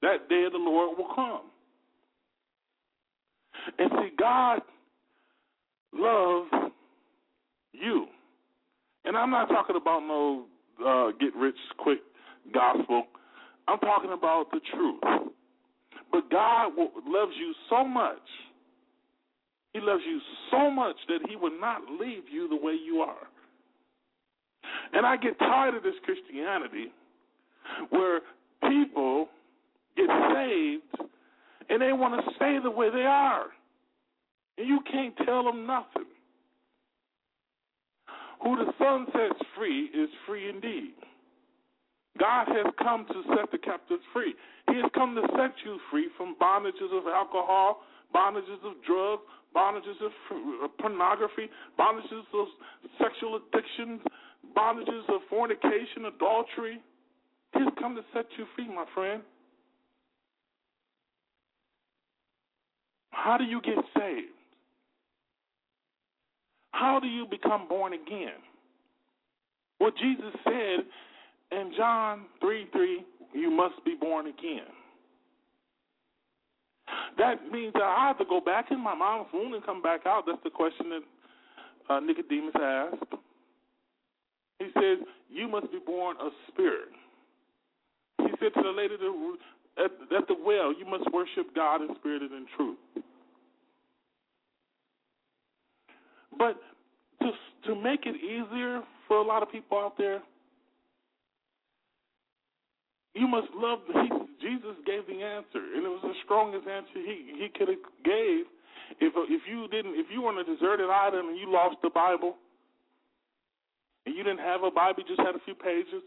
that 0.00 0.30
day 0.30 0.46
the 0.50 0.56
Lord 0.56 0.96
will 0.96 1.14
come. 1.14 1.42
And 3.78 3.90
see, 3.90 4.16
God 4.18 4.62
loves 5.92 6.72
you. 7.72 8.06
And 9.04 9.14
I'm 9.14 9.30
not 9.30 9.48
talking 9.48 9.76
about 9.76 10.00
no 10.00 10.46
uh, 10.86 11.10
get 11.20 11.36
rich 11.36 11.54
quick 11.76 12.00
gospel. 12.54 13.04
I'm 13.68 13.78
talking 13.80 14.12
about 14.12 14.46
the 14.52 14.60
truth. 14.74 15.32
But 16.12 16.30
God 16.30 16.72
loves 16.76 17.32
you 17.38 17.54
so 17.70 17.84
much. 17.84 18.20
He 19.72 19.80
loves 19.80 20.02
you 20.06 20.20
so 20.50 20.70
much 20.70 20.96
that 21.08 21.20
He 21.28 21.36
will 21.36 21.58
not 21.58 21.80
leave 21.98 22.24
you 22.30 22.48
the 22.48 22.56
way 22.56 22.74
you 22.74 23.00
are. 23.00 23.26
And 24.92 25.06
I 25.06 25.16
get 25.16 25.38
tired 25.38 25.74
of 25.74 25.82
this 25.82 25.94
Christianity 26.04 26.92
where 27.90 28.20
people 28.68 29.28
get 29.96 30.08
saved 30.34 31.10
and 31.70 31.80
they 31.80 31.92
want 31.92 32.22
to 32.22 32.34
stay 32.36 32.58
the 32.62 32.70
way 32.70 32.90
they 32.90 33.06
are. 33.06 33.46
And 34.58 34.68
you 34.68 34.80
can't 34.90 35.14
tell 35.24 35.44
them 35.44 35.66
nothing. 35.66 36.04
Who 38.42 38.56
the 38.56 38.72
Son 38.78 39.06
sets 39.12 39.40
free 39.56 39.84
is 39.94 40.10
free 40.26 40.50
indeed. 40.50 40.94
God 42.18 42.46
has 42.48 42.66
come 42.78 43.06
to 43.08 43.22
set 43.34 43.50
the 43.50 43.58
captives 43.58 44.02
free. 44.12 44.34
He 44.68 44.76
has 44.76 44.90
come 44.94 45.14
to 45.14 45.22
set 45.36 45.52
you 45.64 45.78
free 45.90 46.08
from 46.16 46.36
bondages 46.40 46.92
of 46.92 47.06
alcohol, 47.06 47.82
bondages 48.14 48.60
of 48.64 48.74
drugs, 48.86 49.22
bondages 49.56 50.00
of 50.04 50.12
uh, 50.30 50.68
pornography, 50.80 51.48
bondages 51.78 52.24
of 52.34 52.46
sexual 53.00 53.40
addictions, 53.40 54.00
bondages 54.56 55.08
of 55.08 55.20
fornication, 55.30 56.06
adultery. 56.14 56.80
He 57.54 57.60
has 57.60 57.72
come 57.78 57.94
to 57.96 58.02
set 58.12 58.26
you 58.36 58.46
free, 58.56 58.68
my 58.68 58.84
friend. 58.94 59.22
How 63.10 63.36
do 63.38 63.44
you 63.44 63.60
get 63.62 63.76
saved? 63.96 64.28
How 66.72 66.98
do 66.98 67.06
you 67.06 67.26
become 67.26 67.68
born 67.68 67.92
again? 67.92 68.40
What 69.78 69.94
Jesus 69.96 70.32
said 70.44 70.86
in 71.52 71.72
John 71.76 72.22
3 72.40 72.66
3, 72.72 73.04
you 73.34 73.50
must 73.50 73.84
be 73.84 73.94
born 73.94 74.26
again. 74.26 74.68
That 77.18 77.50
means 77.50 77.72
that 77.74 77.82
I 77.82 78.06
have 78.08 78.18
to 78.18 78.24
go 78.24 78.40
back 78.40 78.66
in 78.70 78.80
my 78.80 78.94
mom's 78.94 79.28
womb 79.32 79.54
and 79.54 79.64
come 79.64 79.82
back 79.82 80.06
out. 80.06 80.24
That's 80.26 80.42
the 80.44 80.50
question 80.50 80.90
that 80.90 81.94
uh, 81.94 82.00
Nicodemus 82.00 82.54
asked. 82.60 83.20
He 84.58 84.66
says, 84.74 84.98
You 85.30 85.48
must 85.48 85.70
be 85.70 85.78
born 85.84 86.16
of 86.20 86.32
spirit. 86.48 86.88
He 88.18 88.28
said 88.40 88.54
to 88.54 88.62
the 88.62 88.70
lady 88.70 88.94
at, 89.78 89.90
at 90.16 90.28
the 90.28 90.34
well, 90.44 90.72
you 90.72 90.86
must 90.86 91.10
worship 91.12 91.54
God 91.54 91.82
in 91.82 91.88
spirit 91.98 92.22
and 92.22 92.32
in 92.32 92.46
truth. 92.56 92.78
But 96.38 96.56
to 97.20 97.30
to 97.68 97.80
make 97.80 98.06
it 98.06 98.16
easier 98.16 98.82
for 99.06 99.18
a 99.18 99.22
lot 99.22 99.42
of 99.42 99.52
people 99.52 99.78
out 99.78 99.96
there, 99.96 100.20
you 103.14 103.28
must 103.28 103.48
love. 103.54 103.80
He, 103.86 104.08
Jesus 104.40 104.74
gave 104.86 105.06
the 105.06 105.22
answer, 105.22 105.60
and 105.60 105.84
it 105.84 105.92
was 105.92 106.02
the 106.02 106.16
strongest 106.24 106.66
answer 106.66 106.96
he 106.96 107.36
he 107.38 107.48
could 107.54 107.68
have 107.68 107.84
gave. 108.04 108.48
If 109.00 109.12
if 109.16 109.42
you 109.48 109.68
didn't, 109.68 109.94
if 109.94 110.06
you 110.10 110.22
were 110.22 110.32
on 110.32 110.38
a 110.38 110.44
deserted 110.44 110.90
island 110.90 111.28
and 111.30 111.38
you 111.38 111.50
lost 111.50 111.76
the 111.82 111.90
Bible, 111.90 112.36
and 114.06 114.14
you 114.16 114.22
didn't 114.24 114.40
have 114.40 114.62
a 114.64 114.70
Bible, 114.70 115.04
you 115.04 115.08
just 115.08 115.20
had 115.20 115.36
a 115.36 115.44
few 115.44 115.54
pages, 115.54 116.02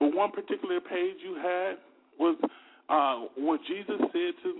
but 0.00 0.14
one 0.14 0.32
particular 0.32 0.80
page 0.80 1.18
you 1.22 1.34
had 1.36 1.76
was 2.18 2.36
uh, 2.88 3.26
what 3.36 3.60
Jesus 3.66 3.98
said 4.00 4.32
to 4.42 4.50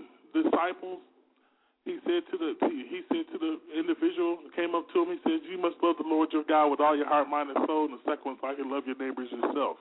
disciples. 0.43 0.99
He 1.85 1.99
said 2.07 2.23
to 2.31 2.37
the 2.37 2.55
he 2.63 3.01
said 3.11 3.27
to 3.33 3.37
the 3.39 3.59
individual 3.75 4.39
came 4.55 4.75
up 4.75 4.87
to 4.93 5.03
him. 5.03 5.15
He 5.15 5.19
said, 5.23 5.43
"You 5.49 5.59
must 5.59 5.75
love 5.83 5.95
the 5.99 6.07
Lord 6.07 6.31
your 6.31 6.43
God 6.47 6.71
with 6.71 6.79
all 6.79 6.95
your 6.95 7.07
heart, 7.07 7.27
mind, 7.27 7.49
and 7.51 7.59
soul." 7.67 7.85
And 7.85 7.95
the 7.95 8.03
second 8.07 8.23
one, 8.23 8.37
so 8.39 8.47
I 8.47 8.55
can 8.55 8.71
love 8.71 8.83
your 8.87 8.95
neighbors 8.95 9.27
yourself. 9.31 9.77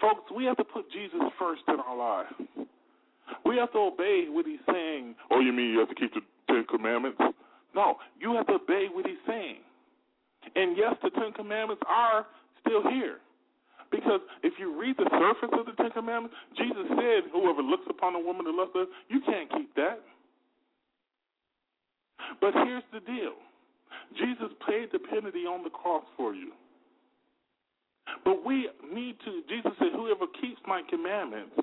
Folks, 0.00 0.30
we 0.34 0.44
have 0.44 0.56
to 0.56 0.64
put 0.64 0.90
Jesus 0.90 1.20
first 1.38 1.62
in 1.68 1.76
our 1.80 1.96
lives. 1.96 2.32
We 3.44 3.56
have 3.56 3.72
to 3.72 3.78
obey 3.78 4.26
what 4.28 4.46
he's 4.46 4.62
saying. 4.70 5.14
Oh, 5.30 5.40
you 5.40 5.52
mean 5.52 5.70
you 5.70 5.78
have 5.78 5.88
to 5.88 5.94
keep 5.94 6.12
the 6.14 6.20
Ten 6.48 6.64
Commandments? 6.68 7.18
No, 7.74 7.96
you 8.20 8.34
have 8.34 8.46
to 8.46 8.54
obey 8.54 8.88
what 8.92 9.06
he's 9.06 9.22
saying. 9.26 9.56
And 10.54 10.76
yes, 10.76 10.94
the 11.02 11.10
Ten 11.10 11.32
Commandments 11.32 11.82
are 11.88 12.26
still 12.60 12.82
here. 12.90 13.18
Because 13.90 14.20
if 14.42 14.54
you 14.58 14.78
read 14.78 14.96
the 14.98 15.08
surface 15.10 15.54
of 15.58 15.66
the 15.66 15.72
Ten 15.80 15.90
Commandments, 15.92 16.36
Jesus 16.56 16.84
said, 16.88 17.30
Whoever 17.32 17.62
looks 17.62 17.86
upon 17.88 18.14
a 18.14 18.20
woman 18.20 18.44
to 18.44 18.50
lust 18.50 18.72
her, 18.74 18.86
you 19.08 19.20
can't 19.24 19.50
keep 19.50 19.74
that. 19.76 20.00
But 22.40 22.54
here's 22.54 22.82
the 22.92 23.00
deal 23.00 23.34
Jesus 24.18 24.50
paid 24.66 24.88
the 24.92 24.98
penalty 24.98 25.46
on 25.46 25.62
the 25.64 25.70
cross 25.70 26.04
for 26.16 26.34
you. 26.34 26.52
But 28.24 28.44
we 28.44 28.68
need 28.92 29.16
to, 29.24 29.42
Jesus 29.48 29.72
said, 29.78 29.88
whoever 29.94 30.26
keeps 30.40 30.60
my 30.66 30.82
commandments 30.88 31.56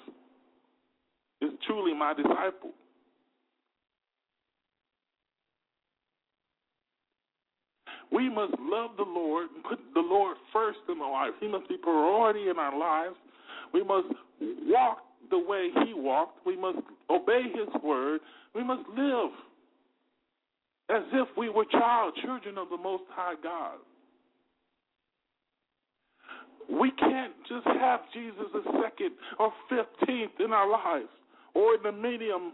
is 1.41 1.51
truly 1.65 1.93
my 1.93 2.13
disciple. 2.13 2.71
We 8.11 8.29
must 8.29 8.53
love 8.59 8.91
the 8.97 9.05
Lord 9.07 9.47
and 9.55 9.63
put 9.63 9.79
the 9.93 10.01
Lord 10.01 10.35
first 10.51 10.79
in 10.89 10.99
our 10.99 11.11
life. 11.11 11.33
He 11.39 11.47
must 11.47 11.69
be 11.69 11.77
priority 11.77 12.49
in 12.49 12.59
our 12.59 12.77
lives. 12.77 13.15
We 13.73 13.83
must 13.83 14.07
walk 14.41 14.97
the 15.29 15.39
way 15.39 15.69
He 15.85 15.93
walked. 15.93 16.45
We 16.45 16.57
must 16.57 16.79
obey 17.09 17.43
His 17.53 17.69
word. 17.81 18.19
We 18.53 18.63
must 18.63 18.87
live 18.89 19.31
as 20.89 21.03
if 21.13 21.29
we 21.37 21.49
were 21.49 21.63
child, 21.71 22.13
children 22.21 22.57
of 22.57 22.69
the 22.69 22.77
Most 22.77 23.03
High 23.11 23.35
God. 23.41 23.77
We 26.71 26.91
can't 26.91 27.33
just 27.49 27.67
have 27.67 28.01
Jesus 28.13 28.47
a 28.55 28.63
second 28.81 29.11
or 29.39 29.51
fifteenth 29.67 30.39
in 30.39 30.53
our 30.53 30.69
lives 30.69 31.09
or 31.53 31.75
in 31.75 31.83
the 31.83 31.91
medium. 31.91 32.53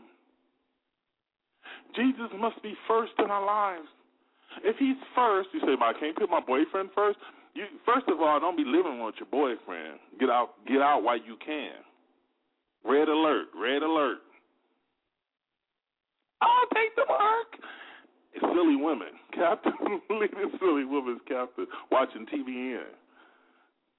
Jesus 1.96 2.30
must 2.40 2.62
be 2.64 2.74
first 2.88 3.14
in 3.20 3.30
our 3.30 3.46
lives. 3.46 3.88
If 4.64 4.78
he's 4.78 4.98
first, 5.14 5.50
you 5.54 5.60
say, 5.62 5.76
"But 5.76 5.96
I 5.96 6.00
can't 6.00 6.16
put 6.16 6.30
my 6.30 6.40
boyfriend 6.40 6.92
first. 6.94 7.20
You 7.54 7.68
first 7.86 8.08
of 8.08 8.20
all, 8.22 8.40
don't 8.40 8.58
be 8.58 8.66
living 8.66 9.00
with 9.04 9.16
your 9.20 9.28
boyfriend. 9.28 10.00
Get 10.20 10.30
out, 10.30 10.66
get 10.66 10.82
out 10.82 11.04
while 11.04 11.18
you 11.18 11.38
can. 11.38 11.74
Red 12.84 13.10
alert, 13.10 13.50
red 13.54 13.84
alert. 13.84 14.20
I'll 16.42 16.68
take 16.74 16.96
the 16.96 17.06
mark. 17.08 17.48
Silly 18.40 18.76
women, 18.76 19.14
Captain, 19.34 19.74
silly 20.60 20.86
women's 20.86 21.22
captain, 21.28 21.68
watching 21.92 22.26
TBN. 22.26 22.86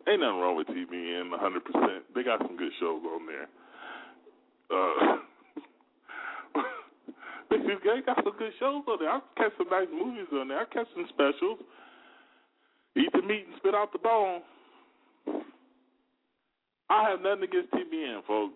Ain't 0.07 0.21
nothing 0.21 0.41
wrong 0.41 0.57
with 0.57 0.69
TBN, 0.69 1.31
100%. 1.33 1.99
They 2.15 2.23
got 2.23 2.41
some 2.41 2.57
good 2.57 2.73
shows 2.81 3.03
on 3.05 3.27
there. 3.27 3.49
Uh, 4.71 5.17
they 7.51 8.01
got 8.07 8.17
some 8.23 8.37
good 8.39 8.53
shows 8.61 8.85
on 8.87 8.99
there. 9.01 9.11
I 9.11 9.21
catch 9.37 9.53
some 9.59 9.69
nice 9.71 9.89
movies 9.93 10.29
on 10.33 10.49
there. 10.49 10.61
I 10.61 10.65
catch 10.65 10.87
some 10.95 11.07
specials. 11.09 11.59
Eat 12.97 13.13
the 13.13 13.23
meat 13.23 13.45
and 13.47 13.57
spit 13.59 13.75
out 13.75 13.93
the 13.93 13.99
bone. 13.99 14.43
I 16.91 17.11
have 17.11 17.21
nothing 17.21 17.45
against 17.45 17.71
TBN, 17.73 18.25
folks. 18.27 18.55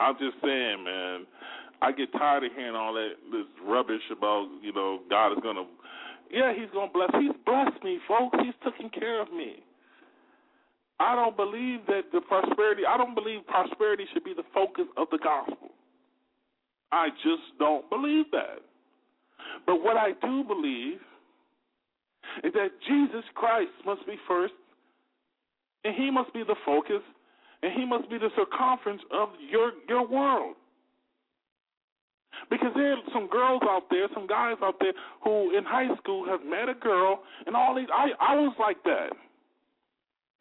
I'm 0.00 0.14
just 0.18 0.36
saying, 0.42 0.82
man. 0.84 1.26
I 1.80 1.90
get 1.92 2.12
tired 2.12 2.44
of 2.44 2.52
hearing 2.54 2.76
all 2.76 2.94
that 2.94 3.14
this 3.30 3.46
rubbish 3.66 4.02
about, 4.10 4.48
you 4.62 4.72
know, 4.72 5.00
God 5.10 5.32
is 5.32 5.38
gonna. 5.42 5.64
Yeah, 6.30 6.52
He's 6.54 6.70
gonna 6.72 6.90
bless. 6.92 7.10
He's 7.20 7.34
blessed 7.44 7.82
me, 7.84 7.98
folks. 8.06 8.38
He's 8.42 8.54
taking 8.64 8.90
care 8.90 9.20
of 9.20 9.32
me. 9.32 9.62
I 11.02 11.16
don't 11.16 11.36
believe 11.36 11.80
that 11.88 12.12
the 12.12 12.20
prosperity, 12.20 12.82
I 12.88 12.96
don't 12.96 13.14
believe 13.14 13.44
prosperity 13.48 14.04
should 14.12 14.22
be 14.22 14.34
the 14.34 14.46
focus 14.54 14.84
of 14.96 15.08
the 15.10 15.18
gospel. 15.18 15.70
I 16.92 17.08
just 17.24 17.58
don't 17.58 17.88
believe 17.90 18.26
that. 18.30 18.62
But 19.66 19.82
what 19.82 19.96
I 19.96 20.12
do 20.22 20.44
believe 20.44 21.00
is 22.44 22.52
that 22.52 22.68
Jesus 22.86 23.24
Christ 23.34 23.72
must 23.84 24.06
be 24.06 24.14
first, 24.28 24.54
and 25.84 25.92
He 25.96 26.08
must 26.08 26.32
be 26.32 26.44
the 26.46 26.54
focus, 26.64 27.02
and 27.64 27.72
He 27.72 27.84
must 27.84 28.08
be 28.08 28.18
the 28.18 28.30
circumference 28.36 29.02
of 29.12 29.30
your 29.50 29.72
your 29.88 30.06
world. 30.06 30.54
Because 32.48 32.72
there 32.76 32.92
are 32.92 33.02
some 33.12 33.28
girls 33.28 33.62
out 33.68 33.90
there, 33.90 34.06
some 34.14 34.28
guys 34.28 34.54
out 34.62 34.76
there 34.78 34.92
who 35.24 35.56
in 35.56 35.64
high 35.64 35.94
school 35.96 36.24
have 36.26 36.44
met 36.44 36.68
a 36.68 36.74
girl, 36.74 37.22
and 37.46 37.56
all 37.56 37.74
these. 37.74 37.88
I 37.92 38.10
I 38.20 38.34
was 38.36 38.54
like 38.60 38.82
that. 38.84 39.10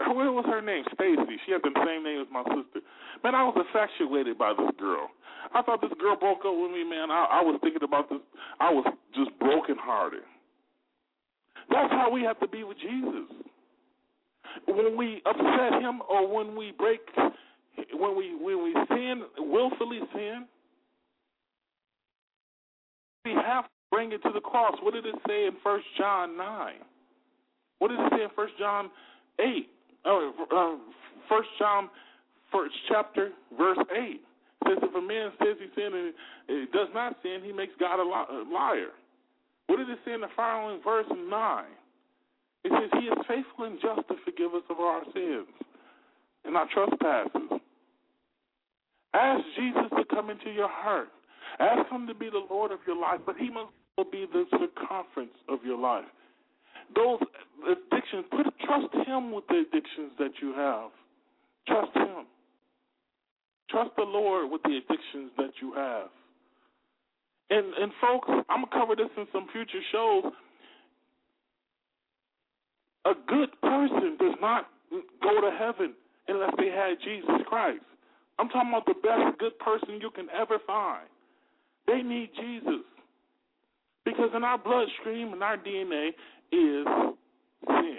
What 0.07 0.33
was 0.33 0.45
her 0.47 0.61
name? 0.61 0.83
Stacy. 0.93 1.37
She 1.45 1.51
had 1.51 1.61
the 1.63 1.71
same 1.85 2.03
name 2.03 2.21
as 2.21 2.27
my 2.31 2.43
sister. 2.43 2.81
Man, 3.23 3.35
I 3.35 3.43
was 3.43 3.55
infatuated 3.57 4.37
by 4.37 4.53
this 4.57 4.71
girl. 4.79 5.09
I 5.53 5.61
thought 5.61 5.81
this 5.81 5.91
girl 5.99 6.15
broke 6.15 6.39
up 6.45 6.55
with 6.55 6.71
me, 6.71 6.83
man. 6.83 7.11
I, 7.11 7.39
I 7.39 7.41
was 7.41 7.59
thinking 7.61 7.83
about 7.83 8.09
this. 8.09 8.19
I 8.59 8.69
was 8.69 8.85
just 9.15 9.31
brokenhearted. 9.39 10.23
That's 11.69 11.91
how 11.91 12.09
we 12.11 12.21
have 12.23 12.39
to 12.39 12.47
be 12.47 12.63
with 12.63 12.77
Jesus. 12.77 13.29
When 14.67 14.97
we 14.97 15.21
upset 15.25 15.81
him 15.81 16.01
or 16.09 16.27
when 16.27 16.55
we 16.55 16.73
break, 16.77 16.99
when 17.93 18.17
we 18.17 18.35
when 18.35 18.63
we 18.63 18.75
sin, 18.89 19.23
willfully 19.37 19.99
sin, 20.13 20.45
we 23.25 23.31
have 23.31 23.65
to 23.65 23.69
bring 23.91 24.11
it 24.11 24.21
to 24.23 24.31
the 24.33 24.41
cross. 24.41 24.75
What 24.81 24.93
did 24.93 25.05
it 25.05 25.15
say 25.27 25.45
in 25.45 25.53
First 25.63 25.85
John 25.97 26.37
nine? 26.37 26.83
What 27.79 27.89
did 27.89 27.99
it 27.99 28.11
say 28.11 28.23
in 28.23 28.29
First 28.35 28.53
John 28.59 28.89
eight? 29.39 29.69
Oh, 30.05 30.79
First 31.29 31.49
John, 31.59 31.89
first 32.51 32.75
chapter, 32.89 33.31
verse 33.57 33.77
eight 33.95 34.21
says 34.67 34.77
if 34.81 34.95
a 34.95 35.01
man 35.01 35.31
says 35.39 35.57
he 35.59 35.67
sinned 35.75 35.95
and 35.95 36.71
does 36.71 36.89
not 36.93 37.15
sin, 37.23 37.41
he 37.43 37.51
makes 37.51 37.73
God 37.79 37.99
a 37.99 38.03
liar. 38.03 38.91
What 39.67 39.77
does 39.77 39.87
it 39.89 39.99
say 40.05 40.13
in 40.13 40.21
the 40.21 40.27
following 40.35 40.81
verse 40.83 41.07
nine? 41.29 41.71
It 42.63 42.71
says 42.71 42.89
he 42.99 43.07
is 43.07 43.17
faithful 43.27 43.65
and 43.65 43.79
just 43.81 44.07
to 44.09 44.15
forgive 44.25 44.53
us 44.53 44.63
of 44.69 44.79
our 44.79 45.03
sins 45.13 45.47
and 46.45 46.57
our 46.57 46.67
trespasses. 46.73 47.59
Ask 49.13 49.43
Jesus 49.55 49.89
to 49.97 50.03
come 50.13 50.29
into 50.29 50.51
your 50.51 50.69
heart. 50.69 51.09
Ask 51.59 51.89
him 51.89 52.07
to 52.07 52.13
be 52.13 52.29
the 52.29 52.45
Lord 52.49 52.71
of 52.71 52.79
your 52.85 52.99
life, 52.99 53.19
but 53.25 53.35
he 53.37 53.49
must 53.49 53.71
be 54.11 54.25
the 54.31 54.45
circumference 54.51 55.35
of 55.49 55.59
your 55.63 55.77
life 55.77 56.05
those 56.95 57.19
uh, 57.21 57.71
addictions, 57.71 58.25
put 58.31 58.47
trust 58.65 58.93
him 59.07 59.31
with 59.31 59.45
the 59.47 59.63
addictions 59.67 60.11
that 60.19 60.31
you 60.41 60.53
have. 60.53 60.91
Trust 61.67 61.95
him. 61.95 62.25
Trust 63.69 63.91
the 63.95 64.03
Lord 64.03 64.51
with 64.51 64.61
the 64.63 64.77
addictions 64.77 65.31
that 65.37 65.51
you 65.61 65.73
have. 65.73 66.09
And 67.49 67.73
and 67.73 67.91
folks, 68.01 68.27
I'm 68.49 68.65
gonna 68.65 68.67
cover 68.71 68.95
this 68.95 69.11
in 69.17 69.27
some 69.31 69.47
future 69.51 69.81
shows. 69.91 70.31
A 73.05 73.13
good 73.27 73.49
person 73.61 74.17
does 74.19 74.35
not 74.41 74.67
go 75.21 75.41
to 75.41 75.51
heaven 75.57 75.93
unless 76.27 76.51
they 76.57 76.67
had 76.67 76.95
Jesus 77.03 77.41
Christ. 77.47 77.83
I'm 78.39 78.49
talking 78.49 78.69
about 78.69 78.85
the 78.85 78.95
best 79.01 79.37
good 79.39 79.57
person 79.59 79.99
you 80.01 80.09
can 80.11 80.27
ever 80.29 80.57
find. 80.65 81.07
They 81.87 82.01
need 82.01 82.29
Jesus. 82.35 82.85
Because 84.05 84.29
in 84.35 84.43
our 84.43 84.57
bloodstream 84.57 85.33
and 85.33 85.43
our 85.43 85.57
DNA 85.57 86.09
is 86.51 86.85
sin. 87.67 87.97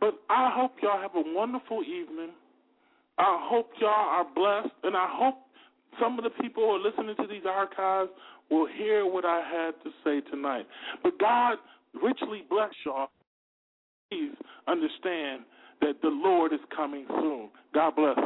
But 0.00 0.14
I 0.30 0.50
hope 0.54 0.72
y'all 0.82 1.00
have 1.00 1.14
a 1.14 1.22
wonderful 1.34 1.82
evening. 1.82 2.30
I 3.18 3.38
hope 3.48 3.70
y'all 3.80 3.90
are 3.90 4.26
blessed, 4.34 4.74
and 4.84 4.96
I 4.96 5.08
hope 5.10 5.36
some 6.00 6.18
of 6.18 6.24
the 6.24 6.30
people 6.42 6.64
who 6.64 6.70
are 6.70 6.78
listening 6.78 7.16
to 7.16 7.26
these 7.26 7.46
archives 7.48 8.10
will 8.50 8.66
hear 8.66 9.06
what 9.06 9.24
I 9.24 9.40
had 9.40 9.72
to 9.84 9.90
say 10.04 10.20
tonight. 10.30 10.66
But 11.02 11.18
God 11.18 11.56
richly 12.02 12.44
bless 12.48 12.70
y'all. 12.84 13.08
Please 14.10 14.34
understand 14.68 15.42
that 15.80 16.00
the 16.02 16.08
Lord 16.08 16.52
is 16.52 16.60
coming 16.74 17.06
soon. 17.08 17.48
God 17.74 17.96
bless. 17.96 18.18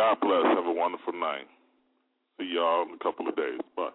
God 0.00 0.16
bless. 0.22 0.44
Have 0.56 0.64
a 0.64 0.72
wonderful 0.72 1.12
night. 1.12 1.44
See 2.38 2.52
y'all 2.54 2.88
in 2.88 2.94
a 2.94 3.04
couple 3.04 3.28
of 3.28 3.36
days. 3.36 3.60
Bye. 3.76 3.90